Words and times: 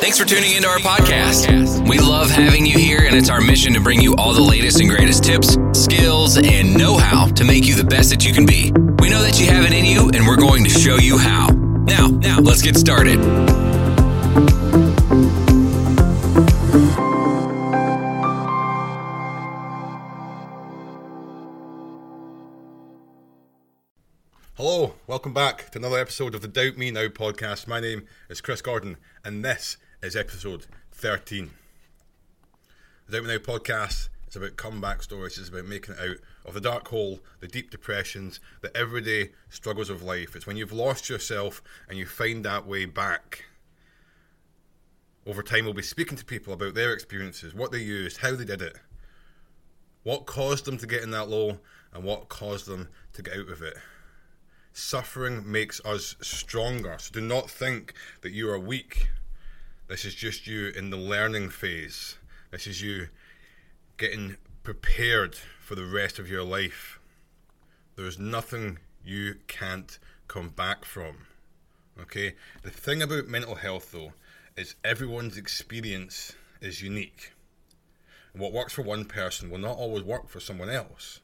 Thanks 0.00 0.16
for 0.16 0.24
tuning 0.24 0.52
into 0.52 0.68
our 0.68 0.78
podcast. 0.78 1.88
We 1.88 1.98
love 1.98 2.30
having 2.30 2.64
you 2.64 2.78
here, 2.78 3.00
and 3.00 3.16
it's 3.16 3.28
our 3.28 3.40
mission 3.40 3.74
to 3.74 3.80
bring 3.80 4.00
you 4.00 4.14
all 4.14 4.32
the 4.32 4.40
latest 4.40 4.78
and 4.78 4.88
greatest 4.88 5.24
tips, 5.24 5.58
skills, 5.72 6.38
and 6.38 6.78
know 6.78 6.96
how 6.96 7.26
to 7.26 7.42
make 7.44 7.66
you 7.66 7.74
the 7.74 7.82
best 7.82 8.10
that 8.10 8.24
you 8.24 8.32
can 8.32 8.46
be. 8.46 8.70
We 9.00 9.10
know 9.10 9.20
that 9.22 9.40
you 9.40 9.46
have 9.46 9.64
it 9.64 9.72
in 9.72 9.84
you, 9.84 10.08
and 10.14 10.24
we're 10.24 10.36
going 10.36 10.62
to 10.62 10.70
show 10.70 10.98
you 10.98 11.18
how. 11.18 11.48
Now, 11.48 12.06
now, 12.06 12.38
let's 12.38 12.62
get 12.62 12.76
started. 12.76 13.18
Hello, 24.54 24.94
welcome 25.08 25.34
back 25.34 25.70
to 25.70 25.78
another 25.78 25.98
episode 25.98 26.36
of 26.36 26.40
the 26.40 26.48
Doubt 26.48 26.76
Me 26.76 26.92
Now 26.92 27.08
podcast. 27.08 27.66
My 27.66 27.80
name 27.80 28.06
is 28.28 28.40
Chris 28.40 28.62
Gordon, 28.62 28.96
and 29.24 29.44
this 29.44 29.76
is 30.00 30.14
episode 30.14 30.64
13. 30.92 31.50
The 33.08 33.20
Me 33.20 33.26
Now 33.26 33.38
podcast 33.38 34.08
is 34.28 34.36
about 34.36 34.56
comeback 34.56 35.02
stories, 35.02 35.38
it's 35.38 35.48
about 35.48 35.64
making 35.64 35.94
it 35.94 36.00
out 36.00 36.16
of 36.44 36.54
the 36.54 36.60
dark 36.60 36.86
hole, 36.86 37.18
the 37.40 37.48
deep 37.48 37.70
depressions, 37.70 38.38
the 38.60 38.74
everyday 38.76 39.30
struggles 39.48 39.90
of 39.90 40.04
life. 40.04 40.36
It's 40.36 40.46
when 40.46 40.56
you've 40.56 40.72
lost 40.72 41.08
yourself 41.08 41.62
and 41.88 41.98
you 41.98 42.06
find 42.06 42.44
that 42.44 42.64
way 42.64 42.84
back. 42.84 43.46
Over 45.26 45.42
time, 45.42 45.64
we'll 45.64 45.74
be 45.74 45.82
speaking 45.82 46.16
to 46.16 46.24
people 46.24 46.52
about 46.52 46.74
their 46.74 46.92
experiences, 46.92 47.52
what 47.52 47.72
they 47.72 47.82
used, 47.82 48.18
how 48.18 48.36
they 48.36 48.44
did 48.44 48.62
it, 48.62 48.76
what 50.04 50.26
caused 50.26 50.64
them 50.64 50.78
to 50.78 50.86
get 50.86 51.02
in 51.02 51.10
that 51.10 51.28
low, 51.28 51.58
and 51.92 52.04
what 52.04 52.28
caused 52.28 52.66
them 52.66 52.88
to 53.14 53.22
get 53.22 53.36
out 53.36 53.48
of 53.48 53.62
it. 53.62 53.76
Suffering 54.72 55.50
makes 55.50 55.84
us 55.84 56.14
stronger. 56.20 56.96
So 57.00 57.12
do 57.12 57.20
not 57.20 57.50
think 57.50 57.94
that 58.22 58.30
you 58.30 58.48
are 58.48 58.60
weak. 58.60 59.08
This 59.88 60.04
is 60.04 60.14
just 60.14 60.46
you 60.46 60.68
in 60.68 60.90
the 60.90 60.98
learning 60.98 61.48
phase. 61.48 62.18
This 62.50 62.66
is 62.66 62.82
you 62.82 63.08
getting 63.96 64.36
prepared 64.62 65.34
for 65.34 65.76
the 65.76 65.86
rest 65.86 66.18
of 66.18 66.30
your 66.30 66.44
life. 66.44 67.00
There's 67.96 68.18
nothing 68.18 68.80
you 69.02 69.36
can't 69.46 69.98
come 70.28 70.50
back 70.50 70.84
from. 70.84 71.26
Okay? 71.98 72.34
The 72.62 72.70
thing 72.70 73.00
about 73.00 73.28
mental 73.28 73.54
health, 73.54 73.92
though, 73.92 74.12
is 74.58 74.74
everyone's 74.84 75.38
experience 75.38 76.34
is 76.60 76.82
unique. 76.82 77.32
And 78.34 78.42
what 78.42 78.52
works 78.52 78.74
for 78.74 78.82
one 78.82 79.06
person 79.06 79.48
will 79.48 79.56
not 79.56 79.78
always 79.78 80.02
work 80.02 80.28
for 80.28 80.38
someone 80.38 80.68
else. 80.68 81.20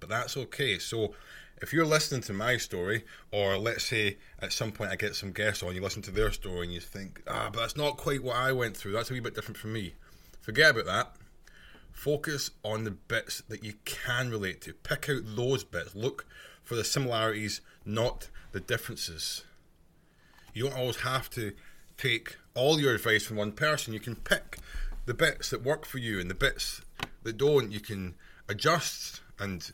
But 0.00 0.08
that's 0.08 0.36
okay. 0.36 0.78
So, 0.78 1.14
if 1.62 1.72
you're 1.72 1.86
listening 1.86 2.20
to 2.22 2.32
my 2.32 2.58
story, 2.58 3.04
or 3.32 3.56
let's 3.56 3.84
say 3.84 4.18
at 4.40 4.52
some 4.52 4.72
point 4.72 4.90
I 4.90 4.96
get 4.96 5.14
some 5.14 5.32
guests 5.32 5.62
on, 5.62 5.74
you 5.74 5.80
listen 5.80 6.02
to 6.02 6.10
their 6.10 6.30
story 6.30 6.66
and 6.66 6.74
you 6.74 6.80
think, 6.80 7.22
ah, 7.26 7.48
but 7.52 7.60
that's 7.60 7.76
not 7.76 7.96
quite 7.96 8.22
what 8.22 8.36
I 8.36 8.52
went 8.52 8.76
through. 8.76 8.92
That's 8.92 9.10
a 9.10 9.14
wee 9.14 9.20
bit 9.20 9.34
different 9.34 9.56
from 9.56 9.72
me. 9.72 9.94
Forget 10.40 10.72
about 10.72 10.86
that. 10.86 11.12
Focus 11.92 12.50
on 12.62 12.84
the 12.84 12.90
bits 12.90 13.42
that 13.48 13.64
you 13.64 13.74
can 13.86 14.30
relate 14.30 14.60
to. 14.62 14.74
Pick 14.74 15.08
out 15.08 15.22
those 15.24 15.64
bits. 15.64 15.94
Look 15.94 16.26
for 16.62 16.74
the 16.74 16.84
similarities, 16.84 17.62
not 17.86 18.28
the 18.52 18.60
differences. 18.60 19.44
You 20.52 20.64
don't 20.64 20.78
always 20.78 20.96
have 20.96 21.30
to 21.30 21.52
take 21.96 22.36
all 22.54 22.78
your 22.78 22.94
advice 22.94 23.24
from 23.24 23.36
one 23.36 23.52
person. 23.52 23.94
You 23.94 24.00
can 24.00 24.16
pick 24.16 24.58
the 25.06 25.14
bits 25.14 25.50
that 25.50 25.62
work 25.62 25.86
for 25.86 25.98
you 25.98 26.20
and 26.20 26.28
the 26.28 26.34
bits 26.34 26.82
that 27.22 27.38
don't. 27.38 27.72
You 27.72 27.80
can 27.80 28.14
adjust 28.48 29.20
and 29.38 29.70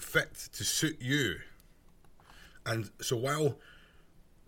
fit 0.00 0.48
to 0.52 0.64
suit 0.64 1.00
you. 1.00 1.36
And 2.66 2.90
so 3.00 3.16
while 3.16 3.58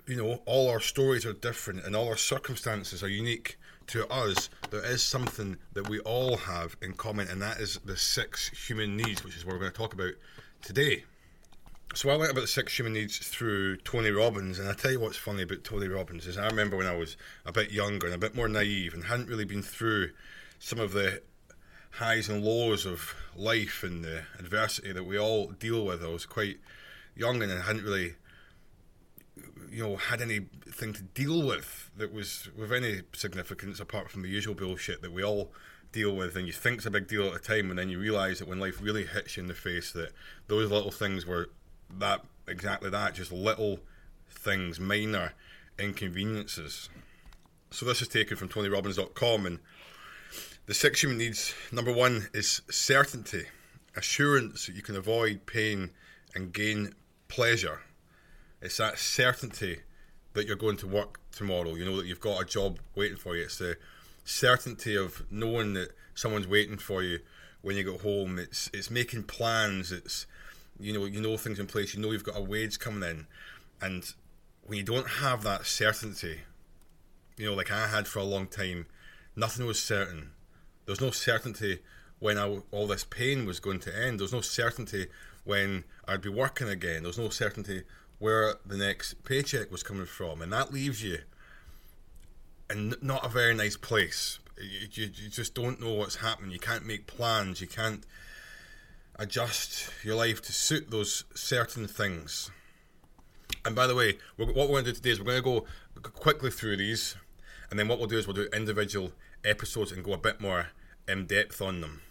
you 0.06 0.16
know 0.16 0.40
all 0.46 0.68
our 0.70 0.80
stories 0.80 1.26
are 1.26 1.32
different 1.32 1.84
and 1.84 1.96
all 1.96 2.08
our 2.08 2.16
circumstances 2.16 3.02
are 3.02 3.08
unique 3.08 3.58
to 3.88 4.06
us, 4.08 4.50
there 4.70 4.84
is 4.84 5.02
something 5.02 5.56
that 5.74 5.88
we 5.88 6.00
all 6.00 6.36
have 6.36 6.76
in 6.82 6.92
common, 6.92 7.28
and 7.28 7.40
that 7.42 7.58
is 7.58 7.78
the 7.84 7.96
six 7.96 8.48
human 8.66 8.96
needs, 8.96 9.24
which 9.24 9.36
is 9.36 9.44
what 9.44 9.52
we're 9.52 9.60
going 9.60 9.72
to 9.72 9.76
talk 9.78 9.94
about 9.94 10.12
today. 10.62 11.04
So 11.94 12.10
I 12.10 12.14
learned 12.14 12.32
about 12.32 12.42
the 12.42 12.48
six 12.48 12.76
human 12.76 12.92
needs 12.92 13.18
through 13.18 13.78
Tony 13.78 14.10
Robbins, 14.10 14.58
and 14.58 14.68
I 14.68 14.72
tell 14.72 14.90
you 14.90 15.00
what's 15.00 15.16
funny 15.16 15.42
about 15.42 15.64
Tony 15.64 15.88
Robbins 15.88 16.26
is 16.26 16.36
I 16.36 16.46
remember 16.46 16.76
when 16.76 16.86
I 16.86 16.96
was 16.96 17.16
a 17.46 17.52
bit 17.52 17.70
younger 17.70 18.06
and 18.06 18.14
a 18.14 18.18
bit 18.18 18.34
more 18.34 18.48
naive 18.48 18.92
and 18.92 19.04
hadn't 19.04 19.28
really 19.28 19.44
been 19.44 19.62
through 19.62 20.10
some 20.58 20.80
of 20.80 20.92
the 20.92 21.22
highs 21.98 22.28
and 22.28 22.44
lows 22.44 22.86
of 22.86 23.14
life 23.34 23.82
and 23.82 24.04
the 24.04 24.22
adversity 24.38 24.92
that 24.92 25.04
we 25.04 25.18
all 25.18 25.48
deal 25.48 25.84
with. 25.84 26.02
I 26.02 26.08
was 26.08 26.26
quite 26.26 26.58
young 27.14 27.42
and 27.42 27.52
I 27.52 27.60
hadn't 27.60 27.84
really, 27.84 28.14
you 29.70 29.82
know, 29.82 29.96
had 29.96 30.20
anything 30.20 30.92
to 30.92 31.02
deal 31.02 31.46
with 31.46 31.90
that 31.96 32.12
was 32.12 32.48
with 32.56 32.72
any 32.72 33.02
significance 33.14 33.80
apart 33.80 34.10
from 34.10 34.22
the 34.22 34.28
usual 34.28 34.54
bullshit 34.54 35.02
that 35.02 35.12
we 35.12 35.24
all 35.24 35.52
deal 35.92 36.14
with 36.14 36.36
and 36.36 36.46
you 36.46 36.52
think 36.52 36.78
it's 36.78 36.86
a 36.86 36.90
big 36.90 37.08
deal 37.08 37.28
at 37.28 37.36
a 37.36 37.38
time 37.38 37.70
and 37.70 37.78
then 37.78 37.88
you 37.88 37.98
realise 37.98 38.40
that 38.40 38.48
when 38.48 38.60
life 38.60 38.82
really 38.82 39.06
hits 39.06 39.36
you 39.36 39.42
in 39.42 39.48
the 39.48 39.54
face 39.54 39.92
that 39.92 40.12
those 40.48 40.70
little 40.70 40.90
things 40.90 41.24
were 41.24 41.48
that 41.98 42.22
exactly 42.46 42.90
that, 42.90 43.14
just 43.14 43.32
little 43.32 43.80
things, 44.28 44.78
minor 44.78 45.32
inconveniences. 45.78 46.88
So 47.70 47.86
this 47.86 48.02
is 48.02 48.08
taken 48.08 48.36
from 48.36 48.48
TonyRobbins.com 48.48 49.46
and 49.46 49.58
the 50.66 50.74
six 50.74 51.00
human 51.00 51.18
needs 51.18 51.54
number 51.70 51.92
one 51.92 52.28
is 52.34 52.60
certainty, 52.68 53.44
assurance 53.96 54.66
that 54.66 54.74
you 54.74 54.82
can 54.82 54.96
avoid 54.96 55.46
pain 55.46 55.90
and 56.34 56.52
gain 56.52 56.92
pleasure. 57.28 57.82
It's 58.60 58.78
that 58.78 58.98
certainty 58.98 59.80
that 60.32 60.46
you're 60.46 60.56
going 60.56 60.76
to 60.78 60.88
work 60.88 61.20
tomorrow. 61.30 61.76
You 61.76 61.84
know 61.84 61.96
that 61.98 62.06
you've 62.06 62.20
got 62.20 62.42
a 62.42 62.44
job 62.44 62.80
waiting 62.96 63.16
for 63.16 63.36
you. 63.36 63.44
It's 63.44 63.58
the 63.58 63.76
certainty 64.24 64.96
of 64.96 65.24
knowing 65.30 65.74
that 65.74 65.90
someone's 66.14 66.48
waiting 66.48 66.78
for 66.78 67.00
you 67.00 67.20
when 67.62 67.76
you 67.76 67.84
get 67.84 68.00
home. 68.00 68.40
It's 68.40 68.68
it's 68.74 68.90
making 68.90 69.22
plans. 69.24 69.92
It's 69.92 70.26
you 70.80 70.92
know 70.92 71.04
you 71.04 71.20
know 71.20 71.36
things 71.36 71.60
in 71.60 71.68
place. 71.68 71.94
You 71.94 72.02
know 72.02 72.10
you've 72.10 72.24
got 72.24 72.36
a 72.36 72.42
wage 72.42 72.80
coming 72.80 73.08
in, 73.08 73.26
and 73.80 74.12
when 74.64 74.78
you 74.78 74.84
don't 74.84 75.08
have 75.08 75.44
that 75.44 75.64
certainty, 75.64 76.40
you 77.36 77.46
know 77.46 77.54
like 77.54 77.70
I 77.70 77.86
had 77.86 78.08
for 78.08 78.18
a 78.18 78.24
long 78.24 78.48
time, 78.48 78.86
nothing 79.36 79.64
was 79.64 79.80
certain 79.80 80.32
there's 80.86 81.00
no 81.00 81.10
certainty 81.10 81.80
when 82.18 82.38
I, 82.38 82.60
all 82.70 82.86
this 82.86 83.04
pain 83.04 83.44
was 83.44 83.60
going 83.60 83.80
to 83.80 83.96
end. 83.96 84.20
There's 84.20 84.32
no 84.32 84.40
certainty 84.40 85.06
when 85.44 85.84
I'd 86.08 86.22
be 86.22 86.28
working 86.28 86.68
again. 86.68 87.02
There's 87.02 87.18
no 87.18 87.28
certainty 87.28 87.82
where 88.18 88.54
the 88.64 88.76
next 88.76 89.24
paycheck 89.24 89.70
was 89.70 89.82
coming 89.82 90.06
from, 90.06 90.40
and 90.40 90.52
that 90.52 90.72
leaves 90.72 91.02
you 91.02 91.18
in 92.70 92.94
not 93.02 93.24
a 93.24 93.28
very 93.28 93.54
nice 93.54 93.76
place. 93.76 94.38
You, 94.58 94.88
you, 95.04 95.10
you 95.14 95.28
just 95.28 95.54
don't 95.54 95.80
know 95.80 95.92
what's 95.92 96.16
happening. 96.16 96.50
You 96.50 96.58
can't 96.58 96.86
make 96.86 97.06
plans. 97.06 97.60
You 97.60 97.66
can't 97.66 98.04
adjust 99.18 99.90
your 100.02 100.16
life 100.16 100.40
to 100.42 100.52
suit 100.52 100.90
those 100.90 101.24
certain 101.34 101.86
things. 101.86 102.50
And 103.64 103.74
by 103.74 103.86
the 103.86 103.94
way, 103.94 104.18
what 104.36 104.54
we're 104.54 104.66
going 104.66 104.84
to 104.84 104.92
do 104.92 104.96
today 104.96 105.10
is 105.10 105.20
we're 105.20 105.40
going 105.40 105.42
to 105.42 106.00
go 106.00 106.10
quickly 106.10 106.50
through 106.50 106.78
these, 106.78 107.16
and 107.70 107.78
then 107.78 107.88
what 107.88 107.98
we'll 107.98 108.08
do 108.08 108.18
is 108.18 108.26
we'll 108.26 108.34
do 108.34 108.48
individual 108.54 109.12
episodes 109.46 109.92
and 109.92 110.04
go 110.04 110.12
a 110.12 110.18
bit 110.18 110.40
more 110.40 110.68
in 111.08 111.26
depth 111.26 111.62
on 111.62 111.80
them. 111.80 112.02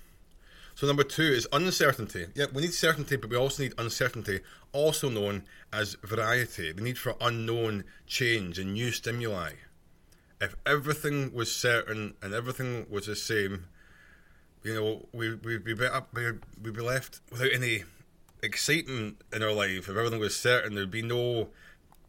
So 0.75 0.87
number 0.87 1.03
two 1.03 1.23
is 1.23 1.47
uncertainty. 1.53 2.27
Yeah, 2.35 2.47
we 2.53 2.61
need 2.61 2.73
certainty, 2.73 3.15
but 3.15 3.29
we 3.29 3.37
also 3.37 3.63
need 3.63 3.73
uncertainty, 3.77 4.41
also 4.73 5.09
known 5.09 5.43
as 5.71 5.95
variety. 6.03 6.73
The 6.73 6.81
need 6.81 6.97
for 6.97 7.15
unknown 7.21 7.85
change 8.07 8.59
and 8.59 8.73
new 8.73 8.91
stimuli. 8.91 9.51
If 10.41 10.57
everything 10.65 11.33
was 11.33 11.55
certain 11.55 12.15
and 12.21 12.33
everything 12.33 12.87
was 12.89 13.05
the 13.05 13.15
same, 13.15 13.67
you 14.63 14.75
know, 14.75 15.07
we 15.13 15.35
we'd 15.35 15.63
be 15.63 15.73
better, 15.73 16.03
we'd 16.13 16.73
be 16.73 16.81
left 16.81 17.21
without 17.31 17.53
any 17.53 17.85
excitement 18.43 19.21
in 19.31 19.43
our 19.43 19.53
life. 19.53 19.87
If 19.87 19.89
everything 19.89 20.19
was 20.19 20.35
certain, 20.35 20.75
there'd 20.75 20.91
be 20.91 21.01
no 21.01 21.49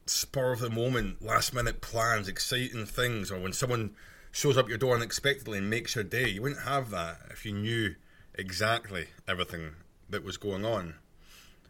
spur 0.07 0.53
of 0.53 0.61
the 0.61 0.71
moment, 0.71 1.23
last 1.23 1.55
minute 1.55 1.81
plans, 1.81 2.27
exciting 2.27 2.87
things, 2.87 3.31
or 3.31 3.39
when 3.39 3.53
someone 3.53 3.91
shows 4.37 4.59
up 4.59 4.69
your 4.69 4.77
door 4.77 4.95
unexpectedly 4.95 5.57
and 5.57 5.71
makes 5.71 5.95
your 5.95 6.05
day. 6.05 6.29
You 6.29 6.43
wouldn't 6.43 6.61
have 6.61 6.91
that 6.91 7.21
if 7.31 7.47
you 7.47 7.53
knew 7.55 7.95
exactly 8.35 9.07
everything 9.27 9.71
that 10.11 10.23
was 10.23 10.37
going 10.37 10.63
on. 10.63 10.97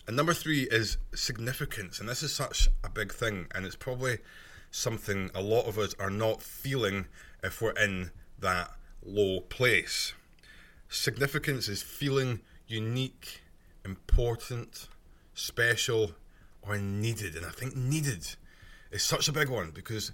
And 0.08 0.16
number 0.16 0.34
three 0.34 0.62
is 0.62 0.96
significance, 1.14 2.00
and 2.00 2.08
this 2.08 2.24
is 2.24 2.34
such 2.34 2.68
a 2.82 2.88
big 2.88 3.14
thing, 3.14 3.46
and 3.54 3.64
it's 3.64 3.76
probably 3.76 4.18
something 4.72 5.30
a 5.32 5.40
lot 5.40 5.66
of 5.66 5.78
us 5.78 5.94
are 6.00 6.10
not 6.10 6.42
feeling 6.42 7.06
if 7.40 7.62
we're 7.62 7.70
in 7.70 8.10
that 8.40 8.72
low 9.04 9.42
place. 9.42 10.14
Significance 10.88 11.68
is 11.68 11.84
feeling 11.84 12.40
unique, 12.66 13.42
important, 13.84 14.88
special, 15.34 16.16
or 16.62 16.78
needed, 16.78 17.36
and 17.36 17.46
I 17.46 17.50
think 17.50 17.76
needed 17.76 18.26
is 18.90 19.04
such 19.04 19.28
a 19.28 19.32
big 19.32 19.50
one 19.50 19.70
because 19.70 20.10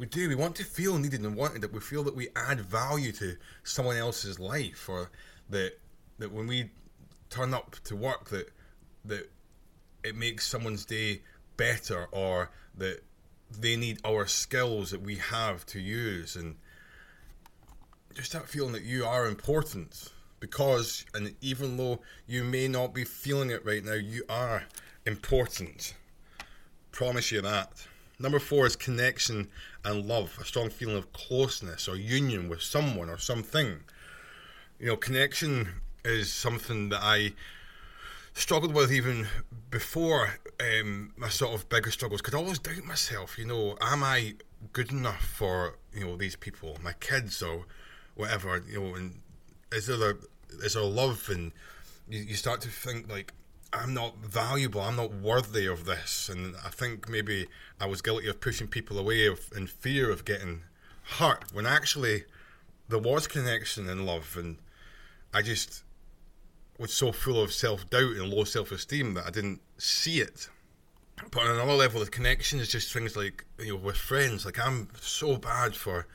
we 0.00 0.06
do. 0.06 0.30
We 0.30 0.34
want 0.34 0.56
to 0.56 0.64
feel 0.64 0.98
needed 0.98 1.20
and 1.20 1.36
wanted. 1.36 1.60
That 1.60 1.72
we 1.72 1.80
feel 1.80 2.02
that 2.04 2.16
we 2.16 2.28
add 2.34 2.60
value 2.60 3.12
to 3.12 3.36
someone 3.62 3.98
else's 3.98 4.40
life, 4.40 4.88
or 4.88 5.10
that 5.50 5.78
that 6.18 6.32
when 6.32 6.46
we 6.46 6.70
turn 7.28 7.52
up 7.52 7.76
to 7.84 7.94
work, 7.94 8.30
that 8.30 8.50
that 9.04 9.30
it 10.02 10.16
makes 10.16 10.46
someone's 10.46 10.86
day 10.86 11.20
better, 11.58 12.08
or 12.12 12.50
that 12.78 13.02
they 13.50 13.76
need 13.76 13.98
our 14.04 14.26
skills 14.26 14.90
that 14.90 15.02
we 15.02 15.16
have 15.16 15.66
to 15.66 15.80
use 15.80 16.36
and 16.36 16.56
just 18.14 18.32
that 18.32 18.48
feeling 18.48 18.72
that 18.72 18.82
you 18.82 19.04
are 19.04 19.26
important 19.26 20.12
because 20.38 21.04
and 21.14 21.34
even 21.40 21.76
though 21.76 21.98
you 22.28 22.44
may 22.44 22.68
not 22.68 22.94
be 22.94 23.04
feeling 23.04 23.50
it 23.50 23.64
right 23.64 23.84
now 23.84 23.94
you 23.94 24.22
are 24.28 24.62
important 25.04 25.94
promise 26.92 27.32
you 27.32 27.40
that 27.40 27.86
number 28.20 28.38
four 28.38 28.66
is 28.66 28.76
connection 28.76 29.48
and 29.84 30.06
love 30.06 30.38
a 30.40 30.44
strong 30.44 30.70
feeling 30.70 30.96
of 30.96 31.12
closeness 31.12 31.88
or 31.88 31.96
union 31.96 32.48
with 32.48 32.62
someone 32.62 33.08
or 33.08 33.18
something 33.18 33.80
you 34.78 34.86
know 34.86 34.96
connection 34.96 35.68
is 36.04 36.32
something 36.32 36.90
that 36.90 37.00
i 37.02 37.32
struggled 38.34 38.74
with 38.74 38.92
even 38.92 39.26
before 39.70 40.34
um, 40.60 41.12
my 41.16 41.28
sort 41.28 41.54
of 41.54 41.68
bigger 41.68 41.90
struggles 41.90 42.20
I 42.32 42.36
always 42.36 42.58
doubt 42.58 42.84
myself. 42.84 43.38
You 43.38 43.46
know, 43.46 43.76
am 43.80 44.04
I 44.04 44.34
good 44.72 44.90
enough 44.90 45.24
for 45.24 45.76
you 45.94 46.06
know 46.06 46.16
these 46.16 46.36
people, 46.36 46.76
my 46.82 46.92
kids 46.94 47.42
or 47.42 47.66
whatever? 48.14 48.62
You 48.68 48.80
know, 48.80 48.94
and 48.94 49.20
is 49.72 49.86
there 49.86 50.10
a, 50.10 50.14
is 50.64 50.74
there 50.74 50.82
love 50.82 51.28
and 51.30 51.52
you, 52.08 52.20
you 52.20 52.34
start 52.34 52.60
to 52.62 52.68
think 52.68 53.10
like 53.10 53.32
I'm 53.72 53.94
not 53.94 54.16
valuable, 54.18 54.80
I'm 54.80 54.96
not 54.96 55.14
worthy 55.14 55.66
of 55.66 55.84
this, 55.84 56.28
and 56.28 56.56
I 56.64 56.70
think 56.70 57.08
maybe 57.08 57.46
I 57.80 57.86
was 57.86 58.02
guilty 58.02 58.28
of 58.28 58.40
pushing 58.40 58.66
people 58.66 58.98
away 58.98 59.26
of, 59.26 59.48
in 59.54 59.66
fear 59.68 60.10
of 60.10 60.24
getting 60.24 60.62
hurt 61.18 61.44
when 61.52 61.66
actually 61.66 62.24
there 62.88 62.98
was 62.98 63.28
connection 63.28 63.88
and 63.88 64.04
love, 64.06 64.36
and 64.36 64.58
I 65.32 65.42
just 65.42 65.84
was 66.78 66.92
so 66.92 67.12
full 67.12 67.40
of 67.40 67.52
self 67.52 67.88
doubt 67.90 68.16
and 68.16 68.28
low 68.28 68.44
self 68.44 68.72
esteem 68.72 69.14
that 69.14 69.26
I 69.26 69.30
didn't 69.30 69.60
see 69.78 70.20
it. 70.20 70.48
But 71.30 71.42
on 71.42 71.50
another 71.50 71.74
level, 71.74 72.00
the 72.00 72.10
connection 72.10 72.58
is 72.58 72.68
just 72.68 72.92
things 72.92 73.16
like 73.16 73.44
you 73.58 73.74
know 73.74 73.76
with 73.76 73.96
friends. 73.96 74.44
Like 74.44 74.58
I'm 74.58 74.88
so 75.00 75.36
bad 75.36 75.76
for 75.76 76.06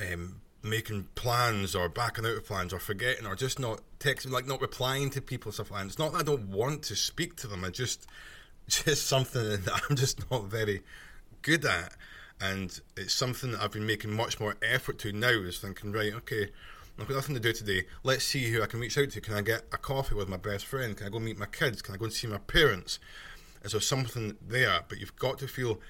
um, 0.00 0.40
making 0.62 1.08
plans 1.14 1.74
or 1.74 1.88
backing 1.88 2.26
out 2.26 2.36
of 2.36 2.44
plans 2.44 2.72
or 2.72 2.78
forgetting 2.78 3.26
or 3.26 3.36
just 3.36 3.58
not 3.58 3.80
texting, 4.00 4.30
like 4.30 4.46
not 4.46 4.60
replying 4.60 5.10
to 5.10 5.20
people 5.20 5.52
stuff 5.52 5.70
like 5.70 5.82
that. 5.82 5.86
It's 5.86 5.98
not 5.98 6.12
that 6.12 6.18
I 6.18 6.24
don't 6.24 6.48
want 6.48 6.82
to 6.84 6.96
speak 6.96 7.36
to 7.36 7.46
them. 7.46 7.64
I 7.64 7.70
just 7.70 8.06
just 8.68 9.06
something 9.06 9.42
that 9.64 9.82
I'm 9.88 9.96
just 9.96 10.30
not 10.30 10.44
very 10.44 10.82
good 11.42 11.64
at, 11.64 11.94
and 12.40 12.80
it's 12.96 13.14
something 13.14 13.52
that 13.52 13.62
I've 13.62 13.72
been 13.72 13.86
making 13.86 14.14
much 14.14 14.40
more 14.40 14.56
effort 14.62 14.98
to 15.00 15.12
now. 15.12 15.28
Is 15.28 15.58
thinking 15.58 15.92
right, 15.92 16.12
okay 16.14 16.50
I've 17.00 17.06
got 17.06 17.14
nothing 17.14 17.36
to 17.36 17.40
do 17.40 17.52
today. 17.52 17.86
Let's 18.02 18.24
see 18.24 18.50
who 18.50 18.60
I 18.60 18.66
can 18.66 18.80
reach 18.80 18.98
out 18.98 19.10
to. 19.10 19.20
Can 19.20 19.34
I 19.34 19.40
get 19.40 19.62
a 19.72 19.78
coffee 19.78 20.16
with 20.16 20.28
my 20.28 20.36
best 20.36 20.66
friend? 20.66 20.96
Can 20.96 21.06
I 21.06 21.10
go 21.10 21.20
meet 21.20 21.38
my 21.38 21.46
kids? 21.46 21.80
Can 21.80 21.94
I 21.94 21.98
go 21.98 22.06
and 22.06 22.12
see 22.12 22.26
my 22.26 22.38
parents? 22.38 22.98
Is 23.62 23.70
there 23.70 23.80
something 23.80 24.36
there? 24.44 24.80
But 24.88 24.98
you've 24.98 25.14
got 25.14 25.38
to 25.38 25.46
feel 25.46 25.80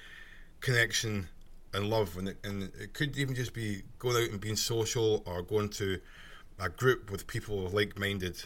connection 0.61 1.29
and 1.73 1.89
love, 1.89 2.17
and 2.17 2.29
it, 2.29 2.37
and 2.43 2.71
it 2.79 2.93
could 2.93 3.17
even 3.17 3.35
just 3.35 3.53
be 3.53 3.83
going 3.99 4.17
out 4.17 4.29
and 4.29 4.39
being 4.39 4.55
social 4.55 5.23
or 5.25 5.41
going 5.41 5.69
to 5.69 5.99
a 6.59 6.69
group 6.69 7.11
with 7.11 7.27
people 7.27 7.63
with 7.63 7.73
like-minded 7.73 8.43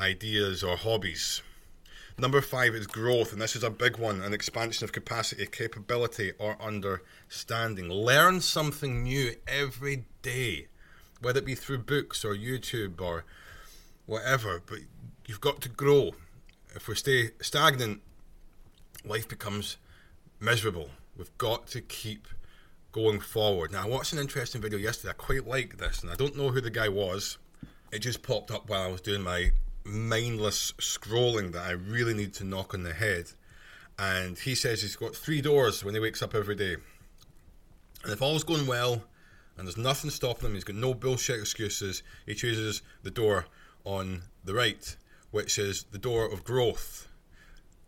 ideas 0.00 0.62
or 0.62 0.76
hobbies. 0.76 1.42
Number 2.18 2.40
five 2.40 2.74
is 2.74 2.86
growth, 2.86 3.32
and 3.32 3.42
this 3.42 3.56
is 3.56 3.64
a 3.64 3.70
big 3.70 3.98
one 3.98 4.20
an 4.20 4.32
expansion 4.32 4.84
of 4.84 4.92
capacity, 4.92 5.46
capability, 5.46 6.32
or 6.38 6.56
understanding. 6.60 7.88
Learn 7.88 8.40
something 8.40 9.02
new 9.02 9.34
every 9.48 10.04
day 10.22 10.68
whether 11.24 11.38
it 11.38 11.46
be 11.46 11.54
through 11.54 11.78
books 11.78 12.24
or 12.24 12.34
YouTube 12.34 13.00
or 13.00 13.24
whatever. 14.06 14.62
But 14.64 14.80
you've 15.26 15.40
got 15.40 15.60
to 15.62 15.68
grow. 15.68 16.12
If 16.74 16.86
we 16.86 16.94
stay 16.94 17.30
stagnant, 17.40 18.02
life 19.04 19.26
becomes 19.26 19.78
miserable. 20.38 20.90
We've 21.16 21.36
got 21.38 21.66
to 21.68 21.80
keep 21.80 22.28
going 22.94 23.18
forward. 23.18 23.72
Now, 23.72 23.82
I 23.82 23.88
watched 23.88 24.12
an 24.12 24.20
interesting 24.20 24.60
video 24.60 24.78
yesterday. 24.78 25.10
I 25.10 25.14
quite 25.14 25.48
like 25.48 25.78
this, 25.78 26.02
and 26.02 26.12
I 26.12 26.14
don't 26.14 26.36
know 26.36 26.50
who 26.50 26.60
the 26.60 26.70
guy 26.70 26.88
was. 26.88 27.38
It 27.90 27.98
just 27.98 28.22
popped 28.22 28.52
up 28.52 28.70
while 28.70 28.82
I 28.82 28.86
was 28.86 29.00
doing 29.00 29.20
my 29.20 29.50
mindless 29.82 30.72
scrolling 30.78 31.52
that 31.52 31.66
I 31.66 31.72
really 31.72 32.14
need 32.14 32.34
to 32.34 32.44
knock 32.44 32.72
on 32.72 32.84
the 32.84 32.94
head. 32.94 33.32
And 33.98 34.38
he 34.38 34.54
says 34.54 34.80
he's 34.80 34.94
got 34.94 35.16
three 35.16 35.40
doors 35.40 35.84
when 35.84 35.94
he 35.94 36.00
wakes 36.00 36.22
up 36.22 36.36
every 36.36 36.54
day. 36.54 36.76
And 38.04 38.12
if 38.12 38.22
all's 38.22 38.44
going 38.44 38.68
well, 38.68 39.02
and 39.58 39.66
there's 39.66 39.76
nothing 39.76 40.10
stopping 40.10 40.50
him. 40.50 40.54
He's 40.54 40.62
got 40.62 40.76
no 40.76 40.94
bullshit 40.94 41.40
excuses. 41.40 42.04
He 42.26 42.34
chooses 42.34 42.80
the 43.02 43.10
door 43.10 43.46
on 43.82 44.22
the 44.44 44.54
right, 44.54 44.96
which 45.32 45.58
is 45.58 45.82
the 45.90 45.98
door 45.98 46.32
of 46.32 46.44
growth. 46.44 47.08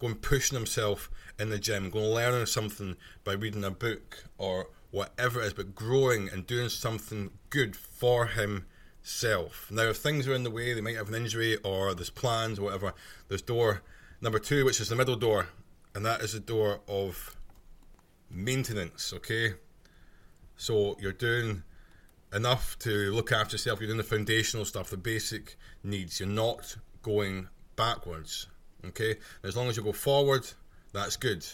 Going 0.00 0.16
pushing 0.16 0.58
himself 0.58 1.08
in 1.38 1.50
the 1.50 1.60
gym, 1.60 1.90
going 1.90 2.06
learning 2.06 2.46
something 2.46 2.96
by 3.22 3.34
reading 3.34 3.62
a 3.62 3.70
book 3.70 4.24
or 4.36 4.66
whatever 4.90 5.40
it 5.40 5.46
is, 5.46 5.52
but 5.52 5.74
growing 5.74 6.28
and 6.28 6.46
doing 6.46 6.68
something 6.68 7.30
good 7.50 7.76
for 7.76 8.26
himself. 8.26 9.68
Now, 9.70 9.84
if 9.84 9.96
things 9.98 10.26
are 10.28 10.34
in 10.34 10.44
the 10.44 10.50
way, 10.50 10.74
they 10.74 10.80
might 10.80 10.96
have 10.96 11.08
an 11.08 11.14
injury 11.14 11.56
or 11.58 11.94
there's 11.94 12.10
plans 12.10 12.58
or 12.58 12.62
whatever. 12.62 12.94
There's 13.28 13.42
door 13.42 13.82
number 14.20 14.38
two, 14.38 14.64
which 14.64 14.80
is 14.80 14.88
the 14.88 14.96
middle 14.96 15.16
door, 15.16 15.48
and 15.94 16.04
that 16.04 16.20
is 16.22 16.32
the 16.32 16.40
door 16.40 16.80
of 16.88 17.36
maintenance. 18.30 19.12
Okay, 19.12 19.54
so 20.56 20.96
you're 21.00 21.12
doing 21.12 21.62
enough 22.32 22.78
to 22.80 23.12
look 23.12 23.32
after 23.32 23.54
yourself. 23.54 23.80
You're 23.80 23.88
doing 23.88 23.98
the 23.98 24.04
foundational 24.04 24.64
stuff, 24.64 24.90
the 24.90 24.96
basic 24.96 25.56
needs. 25.82 26.20
You're 26.20 26.28
not 26.28 26.76
going 27.02 27.48
backwards. 27.76 28.46
Okay? 28.84 29.16
As 29.42 29.56
long 29.56 29.68
as 29.68 29.76
you 29.76 29.82
go 29.82 29.92
forward, 29.92 30.46
that's 30.92 31.16
good. 31.16 31.44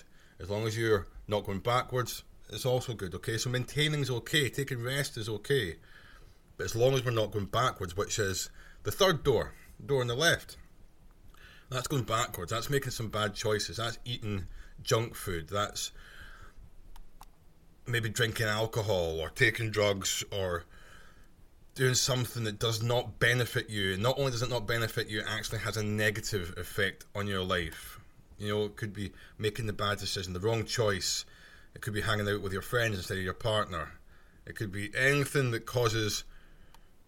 As 0.41 0.51
long 0.51 0.67
as 0.67 0.77
you're 0.77 1.07
not 1.29 1.45
going 1.45 1.61
backwards, 1.61 2.25
it's 2.53 2.67
also 2.67 2.95
good. 2.95 3.15
Okay? 3.15 3.39
So 3.39 3.51
maintaining 3.51 4.01
is 4.01 4.11
okay. 4.11 4.49
Taking 4.49 4.83
rest 4.83 5.17
is 5.17 5.29
okay. 5.29 5.77
But 6.57 6.65
as 6.65 6.77
long 6.77 6.95
as 6.95 7.05
we're 7.05 7.13
not 7.13 7.33
going 7.33 7.47
backwards, 7.47 7.97
which 7.97 8.19
is 8.19 8.51
the 8.83 8.91
third 8.91 9.23
door, 9.25 9.55
door 9.85 10.01
on 10.01 10.07
the 10.07 10.15
left, 10.15 10.57
that's 11.71 11.87
going 11.89 12.05
backwards. 12.05 12.53
That's 12.53 12.69
making 12.69 12.91
some 12.91 13.09
bad 13.09 13.35
choices. 13.35 13.79
That's 13.79 13.99
eating 14.05 14.47
junk 14.83 15.15
food. 15.15 15.49
That's 15.49 15.93
maybe 17.87 18.09
drinking 18.09 18.47
alcohol 18.47 19.19
or 19.21 19.31
taking 19.31 19.71
drugs 19.71 20.23
or 20.31 20.65
doing 21.75 21.95
something 21.95 22.45
that 22.45 22.59
does 22.59 22.83
not 22.83 23.19
benefit 23.19 23.71
you. 23.71 23.97
Not 23.97 24.19
only 24.19 24.31
does 24.31 24.43
it 24.43 24.51
not 24.51 24.67
benefit 24.67 25.09
you, 25.09 25.21
it 25.21 25.27
actually 25.29 25.61
has 25.61 25.77
a 25.77 25.83
negative 25.83 26.55
effect 26.59 27.07
on 27.15 27.27
your 27.27 27.43
life. 27.43 27.99
You 28.39 28.49
know, 28.49 28.65
it 28.65 28.77
could 28.77 28.93
be 28.93 29.13
making 29.39 29.67
the 29.67 29.73
bad 29.73 29.99
decision, 29.99 30.33
the 30.33 30.41
wrong 30.41 30.65
choice. 30.65 31.25
It 31.75 31.81
could 31.81 31.95
be 31.95 32.03
hanging 32.03 32.29
out 32.29 32.43
with 32.43 32.53
your 32.53 32.63
friends 32.63 32.97
instead 32.97 33.19
of 33.19 33.25
your 33.25 33.35
partner. 33.35 33.93
It 34.47 34.57
could 34.57 34.73
be 34.73 34.91
anything 34.97 35.51
that 35.53 35.67
causes 35.67 36.25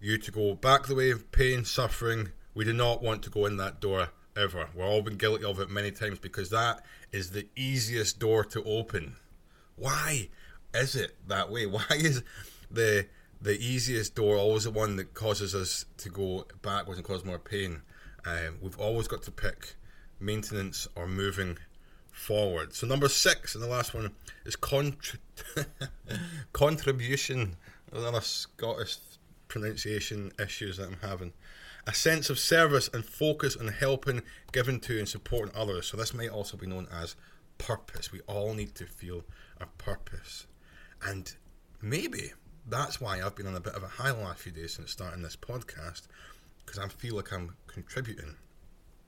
you 0.01 0.19
to 0.19 0.31
go 0.31 0.55
back 0.55 0.87
the 0.87 0.95
way 0.95 1.11
of 1.11 1.31
pain, 1.33 1.65
suffering. 1.65 2.31
We 2.55 2.65
do 2.65 2.73
not 2.73 3.03
want 3.03 3.23
to 3.25 3.31
go 3.31 3.47
in 3.47 3.57
that 3.57 3.81
door 3.81 4.09
ever. 4.37 4.69
We've 4.75 4.85
all 4.85 5.03
been 5.03 5.17
guilty 5.17 5.45
of 5.45 5.61
it 5.61 5.71
many 5.71 5.91
times 5.91 6.19
because 6.19 6.51
that 6.51 6.85
is 7.13 7.31
the 7.31 7.49
easiest 7.57 8.19
door 8.19 8.45
to 8.45 8.63
open. 8.65 9.17
Why? 9.77 10.29
is 10.75 10.97
it 10.97 11.17
that 11.29 11.51
way? 11.51 11.67
Why 11.67 11.85
is 11.91 12.23
the 12.71 13.07
the 13.41 13.59
easiest 13.59 14.15
door 14.15 14.37
always 14.37 14.65
the 14.65 14.71
one 14.71 14.97
that 14.97 15.13
causes 15.13 15.55
us 15.55 15.85
to 15.99 16.09
go 16.09 16.47
backwards 16.63 16.99
and 16.99 17.07
cause 17.07 17.25
more 17.25 17.39
pain? 17.39 17.83
Um, 18.25 18.59
we've 18.61 18.79
always 18.79 19.07
got 19.07 19.23
to 19.25 19.31
pick 19.31 19.75
maintenance 20.19 20.89
or 20.95 21.07
moving 21.07 21.59
forward. 22.15 22.75
So 22.75 22.87
number 22.87 23.09
six, 23.09 23.55
and 23.55 23.63
the 23.63 23.69
last 23.69 23.93
one 23.93 24.13
is 24.47 24.57
contri- 24.57 25.19
contribution. 26.53 27.57
Another 27.93 28.21
Scottish 28.21 28.97
pronunciation 29.49 30.33
issues 30.39 30.79
that 30.79 30.89
I'm 30.89 31.09
having. 31.09 31.33
A 31.87 31.95
sense 31.95 32.31
of 32.31 32.39
service 32.39 32.89
and 32.93 33.05
focus 33.05 33.57
on 33.57 33.69
helping, 33.69 34.23
giving 34.53 34.81
to, 34.81 34.99
and 34.99 35.09
supporting 35.09 35.55
others. 35.55 35.87
So 35.87 35.97
this 35.97 36.15
might 36.15 36.31
also 36.31 36.57
be 36.57 36.67
known 36.67 36.89
as 36.91 37.15
purpose. 37.59 38.11
We 38.11 38.21
all 38.21 38.55
need 38.55 38.75
to 38.77 38.87
feel 38.87 39.25
a 39.61 39.67
purpose. 39.67 40.47
And 41.07 41.33
maybe 41.83 42.33
that's 42.67 43.01
why 43.01 43.21
I've 43.21 43.37
been 43.37 43.47
on 43.47 43.57
a 43.57 43.61
bit 43.61 43.75
of 43.75 43.83
a 43.83 43.89
high 43.89 44.13
the 44.13 44.19
last 44.19 44.41
few 44.41 44.53
days 44.53 44.75
since 44.75 44.91
starting 44.91 45.23
this 45.23 45.37
podcast, 45.37 46.03
because 46.65 46.79
I 46.79 46.89
feel 46.89 47.17
like 47.17 47.33
I'm 47.33 47.55
contributing. 47.67 48.37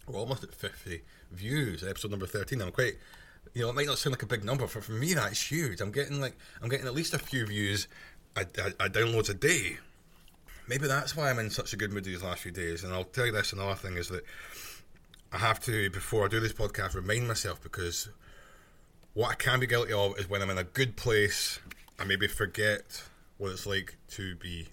We're 0.06 0.18
almost 0.18 0.44
at 0.44 0.54
50 0.54 1.02
views, 1.32 1.82
episode 1.82 2.10
number 2.10 2.26
13. 2.26 2.62
I'm 2.62 2.70
quite, 2.70 2.94
you 3.54 3.62
know, 3.62 3.70
it 3.70 3.74
might 3.74 3.86
not 3.86 3.98
sound 3.98 4.12
like 4.12 4.22
a 4.22 4.26
big 4.26 4.44
number, 4.44 4.66
but 4.66 4.84
for 4.84 4.92
me, 4.92 5.14
that's 5.14 5.50
huge. 5.50 5.80
I'm 5.80 5.90
getting 5.90 6.20
like, 6.20 6.36
I'm 6.62 6.68
getting 6.68 6.86
at 6.86 6.94
least 6.94 7.14
a 7.14 7.18
few 7.18 7.46
views, 7.46 7.88
I, 8.36 8.42
I, 8.58 8.84
I 8.84 8.88
downloads 8.88 9.30
a 9.30 9.34
day. 9.34 9.78
Maybe 10.68 10.86
that's 10.86 11.16
why 11.16 11.30
I'm 11.30 11.38
in 11.38 11.50
such 11.50 11.72
a 11.72 11.76
good 11.76 11.92
mood 11.92 12.04
these 12.04 12.22
last 12.22 12.40
few 12.40 12.52
days. 12.52 12.84
And 12.84 12.92
I'll 12.92 13.04
tell 13.04 13.26
you 13.26 13.32
this 13.32 13.52
another 13.52 13.74
thing 13.74 13.96
is 13.96 14.08
that 14.08 14.24
I 15.32 15.38
have 15.38 15.60
to, 15.60 15.90
before 15.90 16.24
I 16.24 16.28
do 16.28 16.40
this 16.40 16.52
podcast, 16.52 16.94
remind 16.94 17.26
myself 17.26 17.62
because 17.62 18.08
what 19.14 19.30
I 19.30 19.34
can 19.34 19.60
be 19.60 19.66
guilty 19.66 19.92
of 19.92 20.18
is 20.18 20.28
when 20.28 20.42
I'm 20.42 20.50
in 20.50 20.58
a 20.58 20.64
good 20.64 20.96
place 20.96 21.58
I 21.98 22.04
maybe 22.04 22.28
forget 22.28 23.02
what 23.38 23.52
it's 23.52 23.66
like 23.66 23.96
to 24.10 24.36
be 24.36 24.68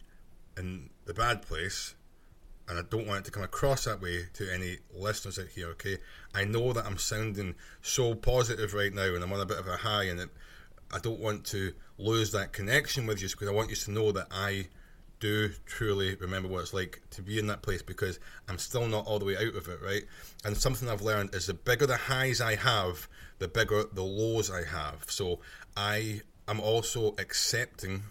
in 0.58 0.90
the 1.06 1.14
bad 1.14 1.42
place, 1.42 1.96
and 2.68 2.80
I 2.80 2.84
don't 2.90 3.08
want 3.08 3.20
it 3.20 3.26
to 3.26 3.32
come 3.32 3.44
across 3.44 3.86
that 3.86 4.02
way 4.02 4.28
to 4.34 4.54
any 4.54 4.78
listeners 4.96 5.38
out 5.40 5.48
here. 5.48 5.68
Okay, 5.70 5.98
I 6.34 6.46
know 6.46 6.74
that 6.74 6.86
I'm 6.86 6.98
sounding 6.98 7.56
so 7.82 8.16
positive 8.16 8.74
right 8.74 8.94
now, 8.94 9.14
and 9.14 9.24
I'm 9.24 9.34
on 9.34 9.40
a 9.40 9.46
bit 9.46 9.60
of 9.60 9.68
a 9.68 9.78
high, 9.78 10.04
and 10.04 10.20
it, 10.20 10.30
I 10.92 11.00
don't 11.00 11.20
want 11.20 11.46
to 11.48 11.74
lose 11.98 12.32
that 12.32 12.54
connection 12.54 13.06
with 13.06 13.22
you 13.22 13.30
because 13.30 13.48
I 13.48 13.54
want 13.54 13.70
you 13.70 13.76
to 13.76 13.92
know 13.92 14.12
that 14.12 14.28
I 14.32 14.68
do 15.24 15.50
truly 15.66 16.16
remember 16.16 16.50
what 16.50 16.62
it's 16.62 16.74
like 16.74 17.02
to 17.12 17.22
be 17.22 17.40
in 17.40 17.48
that 17.48 17.62
place 17.62 17.82
because 17.82 18.20
I'm 18.50 18.58
still 18.58 18.86
not 18.88 19.06
all 19.06 19.20
the 19.20 19.26
way 19.26 19.38
out 19.38 19.56
of 19.56 19.70
it, 19.70 19.80
right? 19.82 20.04
And 20.44 20.58
something 20.58 20.90
I've 20.90 21.02
learned 21.02 21.34
is 21.34 21.48
the 21.48 21.54
bigger 21.54 21.88
the 21.88 21.96
highs 21.96 22.42
I 22.42 22.56
have, 22.56 23.08
the 23.40 23.48
bigger 23.48 23.86
the 23.94 24.04
lows 24.04 24.52
I 24.52 24.66
have. 24.66 25.06
So 25.08 25.40
I 25.78 26.22
am 26.50 26.60
also 26.60 27.16
accepting 27.18 28.04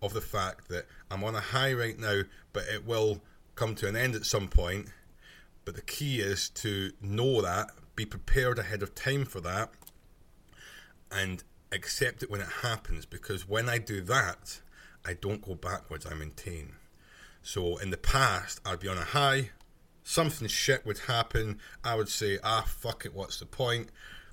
of 0.00 0.12
the 0.12 0.20
fact 0.20 0.68
that 0.68 0.86
I'm 1.10 1.24
on 1.24 1.34
a 1.34 1.40
high 1.40 1.72
right 1.72 1.98
now, 1.98 2.22
but 2.52 2.62
it 2.72 2.86
will 2.86 3.20
come 3.54 3.74
to 3.76 3.88
an 3.88 3.96
end 3.96 4.14
at 4.14 4.24
some 4.24 4.48
point. 4.48 4.88
But 5.64 5.74
the 5.76 5.82
key 5.82 6.20
is 6.20 6.48
to 6.50 6.92
know 7.00 7.40
that, 7.42 7.70
be 7.94 8.04
prepared 8.04 8.58
ahead 8.58 8.82
of 8.82 8.94
time 8.94 9.24
for 9.24 9.40
that, 9.40 9.70
and 11.10 11.44
accept 11.70 12.22
it 12.22 12.30
when 12.30 12.40
it 12.40 12.48
happens 12.62 13.06
because 13.06 13.48
when 13.48 13.68
I 13.68 13.78
do 13.78 14.00
that, 14.02 14.60
I 15.04 15.14
don't 15.14 15.42
go 15.42 15.54
backwards, 15.54 16.06
I 16.06 16.14
maintain. 16.14 16.74
So 17.42 17.76
in 17.78 17.90
the 17.90 17.96
past, 17.96 18.60
I'd 18.64 18.80
be 18.80 18.88
on 18.88 18.98
a 18.98 19.04
high, 19.04 19.50
something 20.04 20.48
shit 20.48 20.86
would 20.86 20.98
happen, 20.98 21.58
I 21.82 21.94
would 21.94 22.08
say, 22.08 22.38
ah, 22.42 22.64
fuck 22.66 23.04
it, 23.04 23.14
what's 23.14 23.38
the 23.38 23.46
point? 23.46 23.90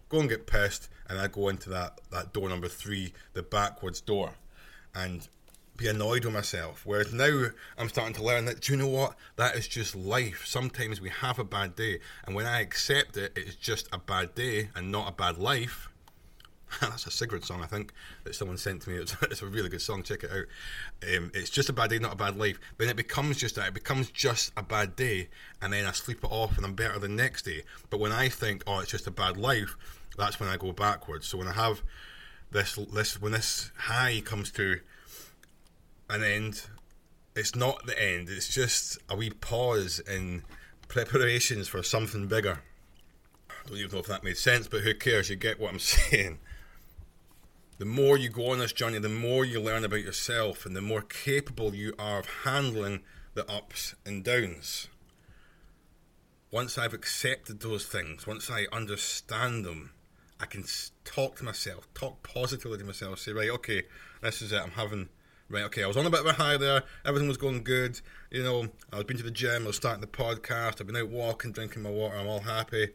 Go 0.10 0.20
and 0.20 0.30
get 0.30 0.48
pissed, 0.48 0.90
and 1.08 1.20
I 1.20 1.28
go 1.28 1.50
into 1.50 1.70
that, 1.70 2.00
that 2.12 2.34
door 2.34 2.50
number 2.50 2.68
three, 2.68 3.14
the 3.34 3.44
backwards 3.44 4.02
door, 4.02 4.34
and 4.94 5.28
be 5.80 5.88
annoyed 5.88 6.26
with 6.26 6.34
myself. 6.34 6.82
Whereas 6.86 7.14
now 7.14 7.48
I'm 7.78 7.90
starting 7.90 8.14
to 8.16 8.24
learn 8.24 8.46
that, 8.46 8.62
do 8.62 8.74
you 8.74 8.78
know 8.78 8.88
what? 8.88 9.16
That 9.38 9.56
is 9.56 9.68
just 9.68 9.96
life. 9.96 10.44
Sometimes 10.46 11.02
we 11.02 11.10
have 11.10 11.40
a 11.40 11.44
bad 11.44 11.76
day, 11.76 12.00
and 12.26 12.36
when 12.36 12.46
I 12.46 12.62
accept 12.62 13.18
it, 13.18 13.32
it's 13.36 13.56
just 13.56 13.88
a 13.92 13.98
bad 13.98 14.36
day 14.36 14.70
and 14.76 14.92
not 14.92 15.10
a 15.10 15.14
bad 15.14 15.38
life 15.38 15.90
That's 16.82 17.08
a 17.08 17.12
Sigrid 17.12 17.44
song, 17.44 17.62
I 17.64 17.68
think, 17.68 17.94
that 18.24 18.36
someone 18.36 18.58
sent 18.58 18.84
to 18.84 18.90
me. 18.90 18.98
It's, 19.00 19.16
it's 19.24 19.42
a 19.42 19.48
really 19.48 19.70
good 19.70 19.82
song. 19.82 20.04
Check 20.04 20.24
it 20.24 20.32
out. 20.32 20.46
Um, 21.16 21.32
it's 21.34 21.50
just 21.50 21.70
a 21.70 21.74
bad 21.74 21.90
day, 21.90 22.00
not 22.00 22.14
a 22.14 22.18
bad 22.18 22.38
life. 22.38 22.60
Then 22.78 22.90
it 22.90 22.96
becomes 22.96 23.38
just 23.38 23.56
that. 23.56 23.70
It 23.70 23.74
becomes 23.74 24.12
just 24.12 24.52
a 24.56 24.64
bad 24.64 24.96
day, 24.96 25.30
and 25.62 25.74
then 25.74 25.86
I 25.86 25.92
sleep 25.92 26.24
it 26.24 26.32
off, 26.32 26.58
and 26.58 26.66
I'm 26.66 26.74
better 26.74 27.00
the 27.00 27.10
next 27.10 27.44
day. 27.44 27.64
But 27.90 28.00
when 28.00 28.12
I 28.12 28.30
think, 28.30 28.64
oh, 28.68 28.80
it's 28.80 28.92
just 28.92 29.08
a 29.08 29.12
bad 29.12 29.38
life, 29.38 29.78
that's 30.18 30.40
when 30.40 30.50
I 30.50 30.58
go 30.58 30.72
backwards. 30.72 31.28
So 31.28 31.38
when 31.38 31.48
I 31.48 31.54
have 31.54 31.82
this, 32.52 32.76
this 32.94 33.22
when 33.22 33.32
this 33.32 33.72
high 33.78 34.22
comes 34.24 34.52
to 34.54 34.80
an 36.10 36.24
end, 36.24 36.63
it's 37.36 37.56
not 37.56 37.86
the 37.86 38.01
end. 38.01 38.30
It's 38.30 38.48
just 38.48 38.98
a 39.10 39.16
wee 39.16 39.30
pause 39.30 40.00
in 40.00 40.44
preparations 40.88 41.68
for 41.68 41.84
something 41.84 42.28
bigger. 42.28 42.62
I 43.50 43.68
don't 43.68 43.78
even 43.78 43.92
know 43.92 44.00
if 44.00 44.08
that 44.08 44.24
made 44.24 44.38
sense, 44.38 44.68
but 44.68 44.82
who 44.82 44.94
cares? 44.94 45.30
You 45.30 45.36
get 45.36 45.60
what 45.60 45.72
I'm 45.72 45.80
saying 45.80 46.39
the 47.80 47.86
more 47.86 48.18
you 48.18 48.28
go 48.28 48.51
on 48.51 48.60
this 48.60 48.74
journey, 48.74 49.00
the 49.00 49.08
more 49.08 49.46
you 49.46 49.60
learn 49.60 49.86
about 49.86 50.01
yourself 50.01 50.66
and 50.66 50.75
the 50.75 50.82
more 50.82 51.01
capable 51.01 51.74
you 51.74 51.94
are 51.98 52.20
of 52.20 52.25
handling 52.44 53.00
the 53.36 53.50
ups 53.50 53.96
and 54.06 54.22
downs. 54.22 54.89
Once 56.51 56.78
I've 56.78 56.94
accepted 56.94 57.62
those 57.62 57.86
things, 57.86 58.28
once 58.28 58.51
I 58.51 58.66
understand 58.74 59.63
them, 59.63 59.92
I 60.42 60.46
can 60.46 60.66
talk 61.06 61.38
to 61.38 61.46
myself, 61.46 61.88
talk 61.94 62.22
positively 62.22 62.80
to 62.80 62.84
myself, 62.84 63.20
say, 63.20 63.32
right, 63.32 63.50
okay, 63.50 63.84
this 64.22 64.42
is 64.42 64.51
it. 64.51 64.62
I'm 64.62 64.72
having, 64.72 65.08
right, 65.50 65.63
okay, 65.65 65.84
I 65.84 65.88
was 65.88 65.98
on 65.98 66.06
a 66.06 66.10
bit 66.10 66.22
of 66.22 66.25
a 66.25 66.34
high 66.34 66.58
there. 66.58 66.84
Everything 67.06 67.27
was 67.27 67.38
going 67.38 67.63
good. 67.63 68.00
You 68.32 68.44
know, 68.44 68.68
I 68.91 68.98
was 68.98 69.06
been 69.06 69.18
to 69.18 69.24
the 69.24 69.32
gym, 69.32 69.63
I 69.63 69.68
was 69.68 69.75
starting 69.75 70.01
the 70.01 70.08
podcast, 70.08 70.79
I've 70.79 70.88
been 70.88 70.96
out 70.96 71.10
walking, 71.10 71.51
drinking 71.51 71.84
my 71.84 71.89
water, 71.89 72.15
I'm 72.15 72.27
all 72.27 72.41
happy. 72.41 72.89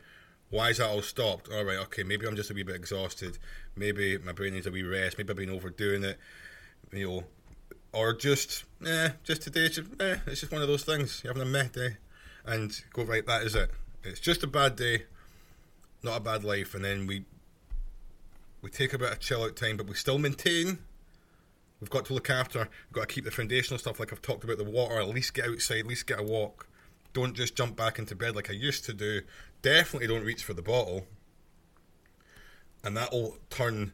Why 0.51 0.71
is 0.71 0.79
that 0.79 0.89
all 0.89 1.03
stopped? 1.03 1.49
All 1.53 1.65
right, 1.65 1.79
okay, 1.79 2.05
maybe 2.05 2.27
I'm 2.27 2.37
just 2.37 2.51
a 2.51 2.55
wee 2.55 2.63
bit 2.63 2.77
exhausted. 2.77 3.39
Maybe 3.77 4.19
my 4.19 4.33
brain 4.33 4.55
needs 4.55 4.67
a 4.67 4.71
wee 4.71 4.83
rest. 4.83 5.19
Maybe 5.19 5.31
I've 5.31 5.37
been 5.37 5.51
overdoing 5.51 6.05
it. 6.05 6.19
You 6.93 7.09
know, 7.09 7.25
or 7.93 8.13
just, 8.13 8.65
eh, 8.87 9.11
just 9.25 9.43
today, 9.43 9.67
it's 9.67 9.77
just, 9.77 9.89
eh, 10.01 10.17
it's 10.27 10.41
just 10.41 10.53
one 10.53 10.63
of 10.63 10.69
those 10.69 10.85
things. 10.85 11.23
You're 11.25 11.33
having 11.33 11.49
a 11.49 11.51
meh 11.51 11.69
day, 11.73 11.97
and 12.45 12.79
go 12.93 13.03
right. 13.03 13.27
That 13.27 13.43
is 13.43 13.55
it. 13.55 13.71
It's 14.05 14.21
just 14.21 14.43
a 14.43 14.47
bad 14.47 14.77
day, 14.77 15.05
not 16.03 16.19
a 16.19 16.21
bad 16.21 16.45
life. 16.45 16.75
And 16.75 16.85
then 16.85 17.07
we 17.07 17.25
we 18.63 18.71
take 18.71 18.93
a 18.93 18.99
bit 18.99 19.13
of 19.13 19.21
chill 19.21 19.43
out 19.43 19.57
time, 19.57 19.77
but 19.77 19.87
we 19.87 19.95
still 19.95 20.19
maintain. 20.19 20.79
We've 21.85 21.91
got 21.91 22.07
to 22.07 22.15
look 22.15 22.31
after. 22.31 22.61
We've 22.61 22.95
got 22.95 23.11
to 23.11 23.15
keep 23.15 23.27
the 23.27 23.31
foundational 23.31 23.79
stuff, 23.79 24.01
like 24.01 24.11
I've 24.11 24.23
talked 24.23 24.43
about 24.43 24.57
the 24.57 24.65
water. 24.65 24.99
At 24.99 25.09
least 25.09 25.35
get 25.35 25.45
outside. 25.45 25.81
At 25.81 25.87
least 25.87 26.07
get 26.07 26.19
a 26.19 26.23
walk. 26.23 26.67
Don't 27.13 27.37
just 27.37 27.57
jump 27.57 27.77
back 27.77 27.99
into 27.99 28.15
bed 28.15 28.35
like 28.35 28.49
I 28.49 28.55
used 28.55 28.87
to 28.87 28.95
do. 28.95 29.21
Definitely 29.61 30.09
don't 30.09 30.25
reach 30.25 30.43
for 30.43 30.55
the 30.55 30.63
bottle. 30.63 31.07
And 32.83 32.97
that'll 32.97 33.37
turn. 33.51 33.93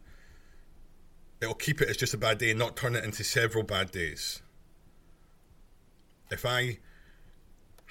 It'll 1.43 1.53
keep 1.53 1.81
it 1.81 1.89
as 1.89 1.97
just 1.97 2.15
a 2.15 2.17
bad 2.17 2.39
day 2.39 2.51
and 2.51 2.61
not 2.61 2.77
turn 2.77 2.95
it 2.95 3.03
into 3.03 3.25
several 3.25 3.65
bad 3.65 3.91
days. 3.91 4.41
If 6.31 6.47
I 6.47 6.79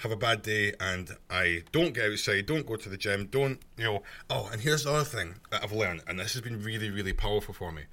have 0.01 0.11
a 0.11 0.17
bad 0.17 0.41
day 0.41 0.73
and 0.79 1.09
I 1.29 1.63
don't 1.71 1.93
get 1.93 2.11
outside, 2.11 2.45
don't 2.45 2.65
go 2.65 2.75
to 2.75 2.89
the 2.89 2.97
gym, 2.97 3.27
don't, 3.27 3.59
you 3.77 3.83
know. 3.83 4.03
Oh, 4.29 4.49
and 4.51 4.61
here's 4.61 4.83
the 4.83 4.91
other 4.91 5.03
thing 5.03 5.35
that 5.51 5.63
I've 5.63 5.73
learned, 5.73 6.03
and 6.07 6.19
this 6.19 6.33
has 6.33 6.41
been 6.41 6.63
really, 6.63 6.89
really 6.89 7.13
powerful 7.13 7.53
for 7.53 7.71
me, 7.71 7.83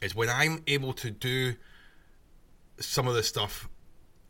is 0.00 0.14
when 0.14 0.28
I'm 0.28 0.62
able 0.66 0.92
to 0.94 1.10
do 1.10 1.54
some 2.80 3.06
of 3.06 3.14
the 3.14 3.22
stuff 3.22 3.68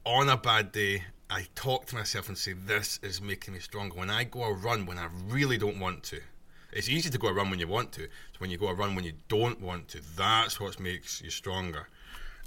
on 0.04 0.28
a 0.28 0.37
bad 0.37 0.71
day 0.73 1.04
I 1.31 1.47
talk 1.54 1.87
to 1.87 1.95
myself 1.95 2.28
and 2.28 2.37
say, 2.37 2.52
This 2.52 3.00
is 3.02 3.21
making 3.21 3.54
me 3.54 3.61
stronger. 3.61 3.97
When 3.97 4.11
I 4.11 4.25
go 4.25 4.45
a 4.45 4.52
run 4.52 4.87
when 4.87 4.99
I 4.99 5.09
really 5.28 5.59
don't 5.59 5.81
want 5.81 6.02
to, 6.04 6.21
it's 6.73 6.88
easy 6.88 7.09
to 7.11 7.19
go 7.19 7.28
a 7.28 7.33
run 7.33 7.50
when 7.50 7.59
you 7.59 7.66
want 7.66 7.93
to. 7.93 8.04
It's 8.04 8.38
when 8.38 8.50
you 8.50 8.59
go 8.59 8.69
a 8.69 8.75
run 8.75 8.95
when 8.95 9.04
you 9.04 9.14
don't 9.28 9.61
want 9.61 9.88
to. 9.88 10.00
That's 10.16 10.61
what 10.61 10.78
makes 10.78 11.23
you 11.23 11.31
stronger. 11.31 11.88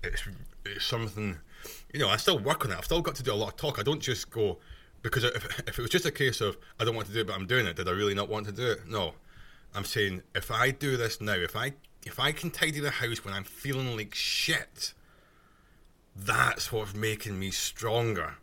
It's, 0.04 0.24
it's 0.66 0.86
something, 0.86 1.38
you 1.94 2.00
know, 2.00 2.10
I 2.10 2.18
still 2.18 2.40
work 2.40 2.66
on 2.66 2.72
it. 2.72 2.78
I've 2.78 2.86
still 2.86 3.02
got 3.02 3.16
to 3.16 3.24
do 3.24 3.34
a 3.34 3.36
lot 3.36 3.50
of 3.50 3.58
talk. 3.58 3.80
I 3.80 3.84
don't 3.84 4.02
just 4.02 4.30
go, 4.30 4.58
because 5.02 5.24
if, 5.24 5.60
if 5.68 5.80
it 5.80 5.82
was 5.82 5.92
just 5.92 6.06
a 6.06 6.12
case 6.12 6.42
of, 6.42 6.58
I 6.80 6.86
don't 6.86 6.96
want 6.96 7.08
to 7.08 7.14
do 7.14 7.22
it, 7.22 7.28
but 7.28 7.36
I'm 7.36 7.48
doing 7.48 7.66
it, 7.66 7.76
did 7.76 7.88
I 7.88 7.92
really 7.92 8.14
not 8.14 8.30
want 8.30 8.46
to 8.48 8.52
do 8.52 8.72
it? 8.72 8.88
No. 8.88 9.14
I'm 9.76 9.86
saying, 9.86 10.24
if 10.34 10.50
I 10.50 10.72
do 10.72 10.98
this 10.98 11.22
now, 11.22 11.34
if 11.34 11.56
I 11.56 11.74
if 12.06 12.20
I 12.20 12.32
can 12.32 12.52
tidy 12.52 12.80
the 12.80 12.90
house 12.90 13.26
when 13.26 13.34
I'm 13.34 13.44
feeling 13.44 13.98
like 13.98 14.16
shit, 14.16 14.94
that's 16.16 16.72
what's 16.72 16.96
making 16.96 17.38
me 17.38 17.52
stronger 17.52 18.36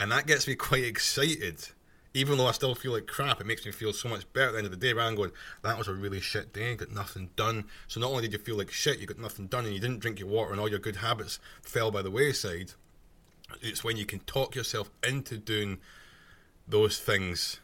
and 0.00 0.10
that 0.10 0.26
gets 0.26 0.48
me 0.48 0.54
quite 0.54 0.82
excited. 0.82 1.68
Even 2.12 2.38
though 2.38 2.46
I 2.46 2.52
still 2.52 2.74
feel 2.74 2.92
like 2.92 3.06
crap, 3.06 3.40
it 3.40 3.46
makes 3.46 3.64
me 3.64 3.70
feel 3.70 3.92
so 3.92 4.08
much 4.08 4.30
better 4.32 4.48
at 4.48 4.52
the 4.52 4.58
end 4.58 4.66
of 4.66 4.72
the 4.72 4.76
day. 4.76 4.92
Rather 4.92 5.10
than 5.10 5.16
going, 5.16 5.32
that 5.62 5.78
was 5.78 5.86
a 5.86 5.94
really 5.94 6.20
shit 6.20 6.52
day, 6.52 6.74
got 6.74 6.90
nothing 6.90 7.30
done. 7.36 7.66
So 7.86 8.00
not 8.00 8.10
only 8.10 8.22
did 8.22 8.32
you 8.32 8.38
feel 8.38 8.56
like 8.56 8.70
shit, 8.70 8.98
you 8.98 9.06
got 9.06 9.18
nothing 9.18 9.46
done, 9.46 9.64
and 9.64 9.72
you 9.72 9.80
didn't 9.80 10.00
drink 10.00 10.18
your 10.18 10.28
water, 10.28 10.50
and 10.50 10.60
all 10.60 10.68
your 10.68 10.80
good 10.80 10.96
habits 10.96 11.38
fell 11.62 11.90
by 11.90 12.02
the 12.02 12.10
wayside. 12.10 12.72
It's 13.60 13.84
when 13.84 13.96
you 13.96 14.06
can 14.06 14.20
talk 14.20 14.56
yourself 14.56 14.90
into 15.06 15.36
doing 15.36 15.78
those 16.66 16.98
things, 16.98 17.60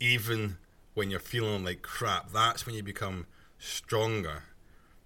even 0.00 0.58
when 0.94 1.10
you're 1.10 1.20
feeling 1.20 1.64
like 1.64 1.82
crap. 1.82 2.32
That's 2.32 2.66
when 2.66 2.74
you 2.74 2.82
become 2.82 3.26
stronger. 3.58 4.44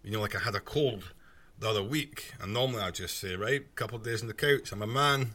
You 0.03 0.13
know, 0.13 0.21
like 0.21 0.37
I 0.37 0.41
had 0.41 0.55
a 0.55 0.61
cold 0.61 1.13
the 1.59 1.69
other 1.69 1.83
week, 1.83 2.33
and 2.41 2.55
normally 2.55 2.83
I 2.83 2.91
just 2.91 3.19
say, 3.19 3.37
right, 3.37 3.75
couple 3.75 3.99
of 3.99 4.05
days 4.05 4.23
on 4.23 4.29
the 4.29 4.35
couch, 4.35 4.73
I'm 4.73 4.81
a 4.81 4.87
man, 4.87 5.33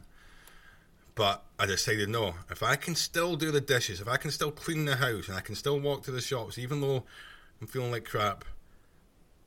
but 1.15 1.43
I 1.57 1.65
decided 1.65 2.09
no. 2.09 2.35
If 2.51 2.61
I 2.61 2.75
can 2.75 2.93
still 2.93 3.35
do 3.35 3.49
the 3.49 3.61
dishes, 3.61 4.01
if 4.01 4.07
I 4.07 4.17
can 4.17 4.31
still 4.31 4.51
clean 4.51 4.85
the 4.85 4.97
house, 4.97 5.27
and 5.27 5.37
I 5.37 5.41
can 5.41 5.55
still 5.55 5.79
walk 5.79 6.03
to 6.03 6.11
the 6.11 6.21
shops, 6.21 6.57
even 6.57 6.81
though 6.81 7.05
I'm 7.59 7.67
feeling 7.67 7.91
like 7.91 8.05
crap, 8.05 8.43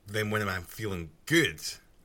then 0.06 0.30
when 0.30 0.48
I'm 0.48 0.62
feeling 0.62 1.10
good, 1.26 1.60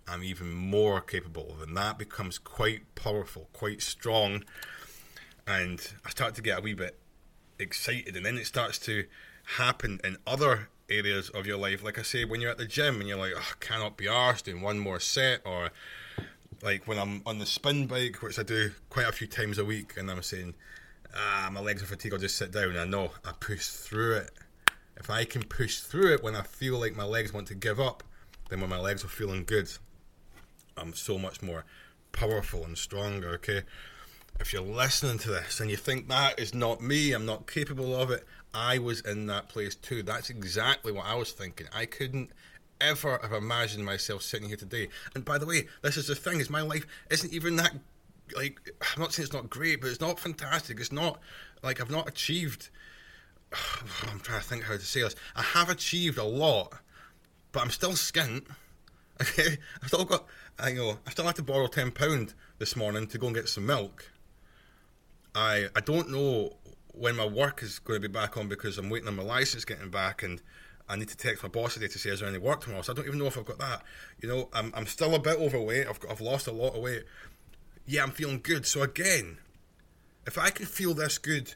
I'm 0.08 0.24
even 0.24 0.51
more 0.51 1.00
capable. 1.00 1.55
And 1.62 1.75
that 1.77 1.98
becomes 1.98 2.38
quite 2.38 2.93
powerful, 2.96 3.48
quite 3.53 3.82
strong. 3.82 4.43
And 5.48 5.82
I 6.05 6.10
start 6.10 6.36
to 6.36 6.41
get 6.41 6.60
a 6.60 6.62
wee 6.62 6.74
bit 6.74 7.00
excited, 7.58 8.17
and 8.17 8.25
then 8.25 8.38
it 8.38 8.46
starts 8.46 8.77
to 8.79 9.05
happen 9.58 10.01
in 10.03 10.17
other 10.27 10.70
areas 10.89 11.29
of 11.29 11.46
your 11.46 11.58
life. 11.58 11.82
Like 11.84 11.98
I 11.98 12.01
say, 12.01 12.25
when 12.25 12.41
you're 12.41 12.51
at 12.51 12.58
the 12.58 12.65
gym 12.65 13.00
and 13.00 13.08
you're 13.08 13.17
like, 13.17 13.34
oh, 13.36 13.39
I 13.39 13.63
cannot 13.63 13.96
be 13.96 14.05
arsed 14.05 14.43
doing 14.43 14.62
one 14.62 14.79
more 14.79 15.00
set, 15.00 15.41
or 15.46 15.72
like 16.62 16.88
when 16.88 17.00
I'm 17.00 17.22
on 17.25 17.39
the 17.39 17.45
spin 17.45 17.88
bike, 17.88 18.22
which 18.22 18.38
I 18.39 18.43
do 18.43 18.72
quite 18.89 19.07
a 19.07 19.12
few 19.12 19.27
times 19.27 19.57
a 19.57 19.65
week, 19.65 19.93
and 19.98 20.10
I'm 20.10 20.22
saying, 20.22 20.53
ah, 21.15 21.50
my 21.51 21.60
legs 21.60 21.81
are 21.81 21.88
fatigued, 21.88 22.13
I'll 22.13 22.19
just 22.19 22.38
sit 22.38 22.51
down. 22.51 22.77
I 22.77 22.86
know 22.86 23.12
I 23.25 23.31
push 23.39 23.67
through 23.67 24.17
it. 24.17 24.31
If 24.98 25.10
I 25.10 25.25
can 25.25 25.43
push 25.43 25.79
through 25.79 26.13
it 26.13 26.24
when 26.24 26.36
I 26.36 26.43
feel 26.43 26.79
like 26.79 26.95
my 26.95 27.03
legs 27.03 27.33
want 27.33 27.48
to 27.48 27.55
give 27.55 27.79
up, 27.79 28.03
then 28.50 28.62
when 28.62 28.69
my 28.69 28.79
legs 28.79 29.03
are 29.03 29.10
feeling 29.10 29.43
good, 29.43 29.69
I'm 30.77 30.93
so 30.93 31.17
much 31.17 31.41
more 31.41 31.65
powerful 32.12 32.63
and 32.63 32.77
stronger. 32.77 33.29
Okay, 33.29 33.63
if 34.39 34.53
you're 34.53 34.62
listening 34.62 35.17
to 35.19 35.29
this 35.29 35.60
and 35.60 35.69
you 35.69 35.77
think 35.77 36.07
that 36.10 36.39
is 36.39 36.53
not 36.53 36.81
me, 36.81 37.13
I'm 37.13 37.25
not 37.25 37.48
capable 37.48 37.95
of 37.95 38.12
it, 38.12 38.25
I 38.53 38.77
was 38.77 39.01
in 39.01 39.25
that 39.27 39.50
place 39.50 39.75
too. 39.75 40.03
That's 40.03 40.29
exactly 40.29 40.91
what 40.91 41.05
I 41.05 41.15
was 41.15 41.31
thinking. 41.31 41.67
I 41.74 41.86
couldn't 41.86 42.31
ever 42.83 43.19
have 43.21 43.33
imagined 43.33 43.85
myself 43.85 44.21
sitting 44.21 44.47
here 44.47 44.57
today. 44.57 44.89
And 45.15 45.25
by 45.25 45.37
the 45.37 45.45
way, 45.45 45.67
this 45.81 45.97
is 45.97 46.07
the 46.07 46.15
thing: 46.15 46.39
is 46.39 46.49
my 46.49 46.61
life 46.61 46.85
isn't 47.09 47.33
even 47.33 47.55
that. 47.57 47.73
Like, 48.35 48.59
I'm 48.81 49.01
not 49.01 49.13
saying 49.13 49.25
it's 49.25 49.33
not 49.33 49.49
great, 49.49 49.81
but 49.81 49.89
it's 49.89 50.01
not 50.01 50.19
fantastic. 50.19 50.79
It's 50.79 50.91
not 50.91 51.19
like 51.61 51.81
I've 51.81 51.91
not 51.91 52.07
achieved. 52.07 52.69
I'm 54.09 54.19
trying 54.19 54.41
to 54.41 54.45
think 54.45 54.63
how 54.63 54.73
to 54.73 54.79
say 54.79 55.01
this. 55.01 55.15
I 55.35 55.41
have 55.41 55.69
achieved 55.69 56.17
a 56.17 56.23
lot, 56.23 56.73
but 57.51 57.61
I'm 57.61 57.71
still 57.71 57.91
skint. 57.91 58.45
Okay, 59.21 59.57
I've 59.81 59.89
still 59.89 60.05
got, 60.05 60.25
I 60.57 60.73
know, 60.73 60.97
I 61.05 61.11
still 61.11 61.25
had 61.25 61.35
to 61.35 61.43
borrow 61.43 61.67
ten 61.67 61.91
pound 61.91 62.33
this 62.57 62.75
morning 62.75 63.05
to 63.07 63.19
go 63.19 63.27
and 63.27 63.35
get 63.35 63.47
some 63.47 63.65
milk. 63.65 64.09
I 65.35 65.67
I 65.75 65.81
don't 65.81 66.09
know 66.09 66.57
when 66.93 67.15
my 67.15 67.25
work 67.25 67.61
is 67.61 67.79
going 67.79 68.01
to 68.01 68.07
be 68.07 68.11
back 68.11 68.37
on 68.37 68.47
because 68.47 68.77
I'm 68.77 68.89
waiting 68.89 69.07
on 69.07 69.15
my 69.15 69.23
license 69.23 69.65
getting 69.65 69.89
back 69.89 70.23
and 70.23 70.41
I 70.89 70.95
need 70.95 71.07
to 71.09 71.17
text 71.17 71.43
my 71.43 71.49
boss 71.49 71.75
today 71.75 71.87
to 71.87 71.99
say 71.99 72.09
is 72.09 72.19
there 72.19 72.29
any 72.29 72.37
work 72.37 72.61
tomorrow. 72.61 72.81
So 72.81 72.93
I 72.93 72.95
don't 72.95 73.07
even 73.07 73.19
know 73.19 73.27
if 73.27 73.37
I've 73.37 73.45
got 73.45 73.59
that. 73.59 73.83
You 74.21 74.29
know, 74.29 74.49
I'm 74.53 74.71
I'm 74.75 74.85
still 74.85 75.15
a 75.15 75.19
bit 75.19 75.39
overweight. 75.39 75.87
I've 75.87 75.99
got, 75.99 76.11
I've 76.11 76.21
lost 76.21 76.47
a 76.47 76.51
lot 76.51 76.75
of 76.75 76.81
weight. 76.81 77.03
Yeah, 77.85 78.03
I'm 78.03 78.11
feeling 78.11 78.41
good. 78.41 78.65
So 78.65 78.81
again, 78.81 79.37
if 80.25 80.37
I 80.37 80.49
can 80.49 80.65
feel 80.65 80.93
this 80.93 81.17
good 81.17 81.53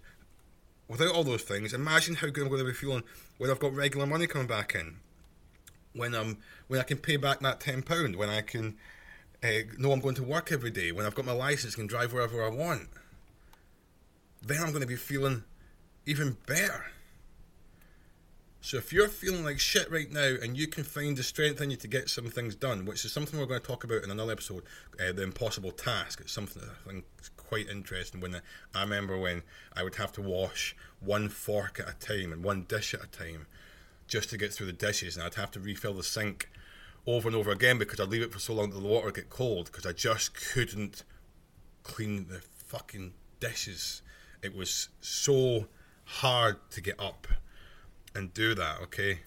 without 0.88 1.14
all 1.14 1.24
those 1.24 1.44
things, 1.44 1.74
imagine 1.74 2.16
how 2.16 2.28
good 2.28 2.44
I'm 2.44 2.50
going 2.50 2.62
to 2.62 2.68
be 2.68 2.74
feeling 2.74 3.04
when 3.38 3.52
I've 3.52 3.60
got 3.60 3.74
regular 3.74 4.06
money 4.06 4.28
coming 4.28 4.48
back 4.48 4.76
in. 4.76 4.98
When 5.94 6.14
I'm 6.14 6.38
when 6.68 6.80
I 6.80 6.84
can 6.84 6.98
pay 6.98 7.18
back 7.18 7.40
that 7.42 7.60
ten 7.60 7.82
pound. 7.82 8.16
When 8.16 8.30
I 8.30 8.42
can 8.42 8.78
uh, 9.44 9.48
know 9.78 9.92
I'm 9.92 10.00
going 10.00 10.16
to 10.16 10.24
work 10.24 10.52
every 10.52 10.72
day. 10.72 10.92
When 10.92 11.06
I've 11.06 11.16
got 11.16 11.26
my 11.26 11.34
license, 11.34 11.76
can 11.76 11.88
drive 11.88 12.14
wherever 12.14 12.44
I 12.44 12.50
want. 12.50 12.90
Then 14.42 14.62
I'm 14.62 14.70
going 14.70 14.82
to 14.82 14.88
be 14.88 14.96
feeling 14.96 15.44
even 16.06 16.38
better. 16.48 16.86
So 18.68 18.76
if 18.76 18.92
you're 18.92 19.08
feeling 19.08 19.46
like 19.46 19.62
shit 19.62 19.90
right 19.90 20.12
now 20.12 20.36
and 20.44 20.58
you 20.58 20.68
can 20.68 20.84
find 20.84 21.16
the 21.16 21.24
strength 21.24 21.62
in 21.62 21.72
you 21.72 21.78
to 21.78 21.88
get 21.88 22.10
some 22.10 22.30
things 22.30 22.54
done, 22.54 22.84
which 22.84 23.06
is 23.06 23.14
something 23.14 23.40
we're 23.40 23.46
going 23.46 23.62
to 23.62 23.66
talk 23.66 23.86
about 23.86 24.04
in 24.04 24.12
another 24.12 24.34
episode, 24.34 24.64
uh, 25.00 25.14
the 25.14 25.24
impossible 25.24 25.72
task. 25.72 26.20
It's 26.20 26.34
something 26.34 26.62
that 26.62 26.72
I 26.72 26.90
think 26.90 27.06
is 27.22 27.30
quite 27.38 27.70
interesting. 27.70 28.20
When 28.20 28.42
I 28.76 28.82
remember 28.82 29.18
when 29.18 29.44
I 29.74 29.84
would 29.84 29.96
have 29.96 30.12
to 30.12 30.22
wash 30.22 30.76
one 31.00 31.30
fork 31.30 31.80
at 31.80 31.88
a 31.88 31.94
time 31.94 32.34
and 32.34 32.44
one 32.44 32.66
dish 32.68 32.94
at 32.94 33.02
a 33.02 33.08
time 33.08 33.48
just 34.06 34.32
to 34.32 34.38
get 34.38 34.52
through 34.52 34.68
the 34.68 34.74
dishes, 34.74 35.16
and 35.16 35.26
I'd 35.26 35.36
have 35.36 35.52
to 35.52 35.62
refill 35.62 35.94
the 35.94 36.04
sink 36.04 36.50
over 37.06 37.30
and 37.30 37.38
over 37.38 37.52
again 37.52 37.78
because 37.78 38.02
I'd 38.02 38.10
leave 38.10 38.22
it 38.22 38.34
for 38.34 38.40
so 38.40 38.54
long 38.54 38.72
that 38.72 38.82
the 38.82 38.86
water 38.86 39.06
would 39.06 39.16
get 39.16 39.30
cold 39.30 39.68
because 39.68 39.86
I 39.86 39.94
just 39.94 40.34
couldn't 40.34 41.06
clean 41.84 42.28
the 42.28 42.42
fucking 42.66 43.14
dishes. 43.40 44.02
It 44.44 44.54
was 44.54 44.90
so 45.00 45.68
hard 46.04 46.58
to 46.72 46.82
get 46.82 47.00
up 47.00 47.28
and 48.18 48.34
do 48.34 48.56
that, 48.56 48.82
okay? 48.82 49.20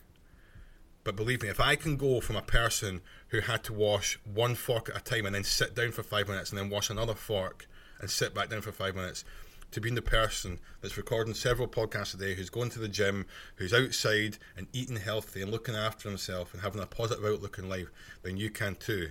But 1.04 1.16
believe 1.16 1.42
me, 1.42 1.48
if 1.48 1.60
I 1.60 1.76
can 1.76 1.96
go 1.96 2.20
from 2.20 2.36
a 2.36 2.42
person 2.42 3.00
who 3.28 3.40
had 3.40 3.62
to 3.64 3.72
wash 3.72 4.18
one 4.24 4.54
fork 4.54 4.90
at 4.90 4.96
a 4.96 5.00
time 5.00 5.24
and 5.24 5.34
then 5.34 5.44
sit 5.44 5.74
down 5.74 5.92
for 5.92 6.02
five 6.02 6.28
minutes 6.28 6.50
and 6.50 6.58
then 6.58 6.68
wash 6.68 6.90
another 6.90 7.14
fork 7.14 7.66
and 8.00 8.10
sit 8.10 8.34
back 8.34 8.50
down 8.50 8.60
for 8.60 8.72
five 8.72 8.96
minutes, 8.96 9.24
to 9.70 9.80
being 9.80 9.94
the 9.94 10.02
person 10.02 10.58
that's 10.80 10.96
recording 10.96 11.32
several 11.32 11.68
podcasts 11.68 12.12
a 12.12 12.16
day, 12.16 12.34
who's 12.34 12.50
going 12.50 12.70
to 12.70 12.80
the 12.80 12.88
gym, 12.88 13.24
who's 13.54 13.72
outside 13.72 14.36
and 14.56 14.66
eating 14.72 14.96
healthy 14.96 15.40
and 15.40 15.52
looking 15.52 15.76
after 15.76 16.08
himself 16.08 16.52
and 16.52 16.62
having 16.62 16.82
a 16.82 16.86
positive 16.86 17.24
outlook 17.24 17.56
in 17.56 17.68
life, 17.68 17.88
then 18.22 18.36
you 18.36 18.50
can 18.50 18.74
too. 18.74 19.10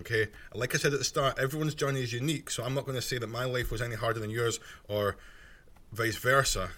Okay? 0.00 0.28
Like 0.54 0.74
I 0.74 0.78
said 0.78 0.94
at 0.94 0.98
the 0.98 1.04
start, 1.04 1.38
everyone's 1.38 1.74
journey 1.74 2.02
is 2.02 2.14
unique, 2.14 2.50
so 2.50 2.64
I'm 2.64 2.74
not 2.74 2.86
going 2.86 2.96
to 2.96 3.02
say 3.02 3.18
that 3.18 3.26
my 3.26 3.44
life 3.44 3.70
was 3.70 3.82
any 3.82 3.96
harder 3.96 4.18
than 4.18 4.30
yours 4.30 4.58
or 4.88 5.18
vice 5.92 6.16
versa. 6.16 6.70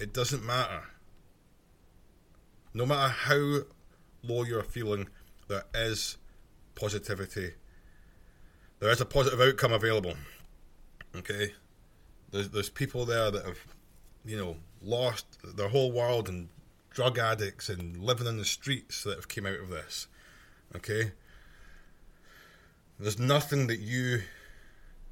It 0.00 0.12
doesn't 0.12 0.44
matter 0.44 0.82
no 2.74 2.84
matter 2.84 3.08
how 3.12 3.60
low 4.24 4.42
you're 4.42 4.62
feeling, 4.64 5.08
there 5.48 5.64
is 5.74 6.18
positivity. 6.74 7.52
There 8.80 8.90
is 8.90 9.00
a 9.00 9.06
positive 9.06 9.40
outcome 9.40 9.72
available. 9.72 10.14
Okay? 11.16 11.52
There's, 12.30 12.50
there's 12.50 12.68
people 12.68 13.04
there 13.06 13.30
that 13.30 13.44
have, 13.44 13.58
you 14.24 14.36
know, 14.36 14.56
lost 14.82 15.26
their 15.56 15.68
whole 15.68 15.92
world 15.92 16.28
and 16.28 16.48
drug 16.90 17.18
addicts 17.18 17.68
and 17.68 17.96
living 18.02 18.26
in 18.26 18.38
the 18.38 18.44
streets 18.44 19.04
that 19.04 19.16
have 19.16 19.28
came 19.28 19.46
out 19.46 19.60
of 19.60 19.70
this. 19.70 20.08
Okay? 20.74 21.12
There's 22.98 23.18
nothing 23.18 23.68
that 23.68 23.80
you 23.80 24.22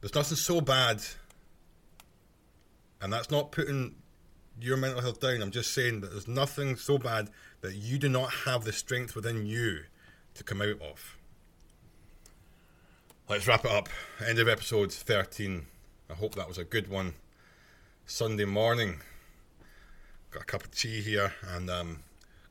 there's 0.00 0.14
nothing 0.14 0.36
so 0.36 0.60
bad 0.60 1.00
and 3.00 3.12
that's 3.12 3.30
not 3.30 3.52
putting 3.52 3.96
your 4.60 4.76
mental 4.76 5.00
health 5.00 5.20
down. 5.20 5.42
I'm 5.42 5.50
just 5.50 5.72
saying 5.72 6.00
that 6.00 6.10
there's 6.10 6.28
nothing 6.28 6.76
so 6.76 6.98
bad 6.98 7.30
that 7.60 7.74
you 7.74 7.98
do 7.98 8.08
not 8.08 8.30
have 8.44 8.64
the 8.64 8.72
strength 8.72 9.14
within 9.14 9.46
you 9.46 9.84
to 10.34 10.44
come 10.44 10.60
out 10.60 10.80
of. 10.80 11.16
Let's 13.28 13.46
wrap 13.46 13.64
it 13.64 13.70
up. 13.70 13.88
End 14.26 14.38
of 14.38 14.48
episode 14.48 14.92
13. 14.92 15.66
I 16.10 16.14
hope 16.14 16.34
that 16.34 16.48
was 16.48 16.58
a 16.58 16.64
good 16.64 16.88
one. 16.88 17.14
Sunday 18.04 18.44
morning. 18.44 19.00
Got 20.30 20.42
a 20.42 20.46
cup 20.46 20.64
of 20.64 20.70
tea 20.72 21.00
here 21.00 21.32
and 21.54 21.70
I'm 21.70 21.80
um, 21.80 21.98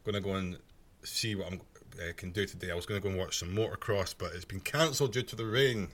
going 0.03 0.15
to 0.15 0.21
go 0.21 0.35
and 0.35 0.57
see 1.03 1.35
what 1.35 1.53
I 1.53 1.55
uh, 2.09 2.13
can 2.15 2.31
do 2.31 2.45
today. 2.45 2.71
I 2.71 2.75
was 2.75 2.85
going 2.85 2.99
to 2.99 3.03
go 3.03 3.09
and 3.09 3.19
watch 3.19 3.37
some 3.37 3.55
motocross, 3.55 4.15
but 4.17 4.31
it's 4.33 4.45
been 4.45 4.59
cancelled 4.59 5.13
due 5.13 5.23
to 5.23 5.35
the 5.35 5.45
rain. 5.45 5.89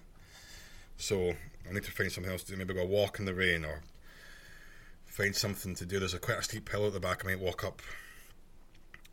So 0.98 1.34
I 1.70 1.74
need 1.74 1.84
to 1.84 1.92
find 1.92 2.12
something 2.12 2.32
else 2.32 2.44
to 2.44 2.52
do. 2.52 2.58
Maybe 2.58 2.74
go 2.74 2.86
walk 2.86 3.20
in 3.20 3.26
the 3.26 3.34
rain 3.34 3.66
or 3.66 3.82
find 5.18 5.36
something 5.36 5.74
to 5.74 5.86
do. 5.86 5.98
There's 5.98 6.14
a 6.14 6.20
quite 6.20 6.38
a 6.38 6.44
steep 6.44 6.70
hill 6.70 6.86
at 6.86 6.94
the 6.94 7.00
back. 7.00 7.26
I 7.26 7.30
might 7.30 7.40
walk 7.40 7.64
up 7.64 7.82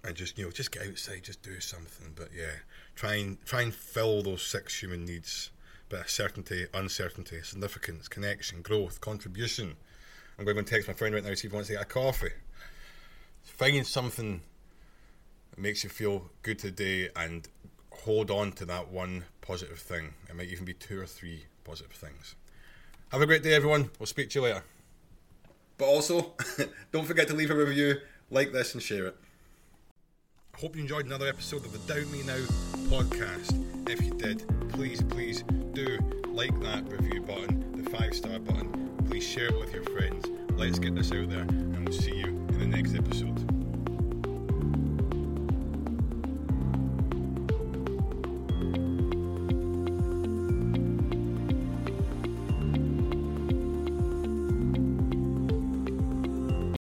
and 0.04 0.14
just 0.14 0.36
you 0.36 0.44
know 0.44 0.50
just 0.50 0.70
get 0.70 0.86
outside, 0.86 1.22
just 1.22 1.42
do 1.42 1.58
something. 1.60 2.12
But 2.14 2.28
yeah, 2.36 2.52
try 2.94 3.14
and 3.14 3.42
try 3.46 3.62
and 3.62 3.74
fill 3.74 4.22
those 4.22 4.42
six 4.42 4.78
human 4.78 5.06
needs: 5.06 5.50
bit 5.88 6.00
of 6.00 6.10
certainty, 6.10 6.66
uncertainty, 6.74 7.40
significance, 7.42 8.06
connection, 8.08 8.60
growth, 8.60 9.00
contribution. 9.00 9.76
I'm 10.38 10.44
going 10.44 10.56
to 10.56 10.62
text 10.62 10.88
my 10.88 10.94
friend 10.94 11.14
right 11.14 11.24
now 11.24 11.32
see 11.34 11.46
if 11.46 11.52
he 11.52 11.56
wants 11.56 11.68
to 11.68 11.74
get 11.74 11.82
a 11.82 11.86
coffee. 11.86 12.32
Find 13.44 13.86
something 13.86 14.42
that 15.50 15.60
makes 15.60 15.84
you 15.84 15.90
feel 15.90 16.28
good 16.42 16.58
today 16.58 17.08
and 17.16 17.48
hold 17.90 18.30
on 18.30 18.52
to 18.52 18.64
that 18.66 18.88
one 18.88 19.24
positive 19.40 19.78
thing. 19.78 20.12
It 20.28 20.34
might 20.34 20.48
even 20.48 20.64
be 20.64 20.74
two 20.74 21.00
or 21.00 21.06
three 21.06 21.44
positive 21.62 21.92
things. 21.92 22.34
Have 23.10 23.22
a 23.22 23.26
great 23.26 23.44
day, 23.44 23.54
everyone. 23.54 23.90
We'll 24.00 24.06
speak 24.06 24.30
to 24.30 24.40
you 24.40 24.42
later. 24.42 24.64
But 25.76 25.86
also, 25.86 26.34
don't 26.92 27.06
forget 27.06 27.28
to 27.28 27.34
leave 27.34 27.50
a 27.50 27.54
review, 27.54 27.96
like 28.30 28.52
this, 28.52 28.74
and 28.74 28.82
share 28.82 29.06
it. 29.06 29.16
I 30.54 30.60
Hope 30.60 30.76
you 30.76 30.82
enjoyed 30.82 31.06
another 31.06 31.26
episode 31.26 31.64
of 31.64 31.72
the 31.72 31.92
Doubt 31.92 32.10
Me 32.12 32.22
Now 32.22 32.38
podcast. 32.88 33.88
If 33.88 34.00
you 34.02 34.12
did, 34.12 34.44
please, 34.70 35.02
please 35.02 35.42
do 35.72 35.98
like 36.28 36.58
that 36.60 36.88
review 36.88 37.20
button, 37.22 37.82
the 37.82 37.90
five 37.90 38.14
star 38.14 38.38
button. 38.38 38.90
Please 39.08 39.26
share 39.26 39.46
it 39.46 39.58
with 39.58 39.72
your 39.72 39.84
friends. 39.84 40.26
Let's 40.52 40.78
get 40.78 40.94
this 40.94 41.10
out 41.10 41.28
there, 41.28 41.40
and 41.40 41.88
we'll 41.88 41.98
see 41.98 42.16
you 42.16 42.26
in 42.26 42.58
the 42.58 42.66
next 42.66 42.94
episode. 42.94 43.53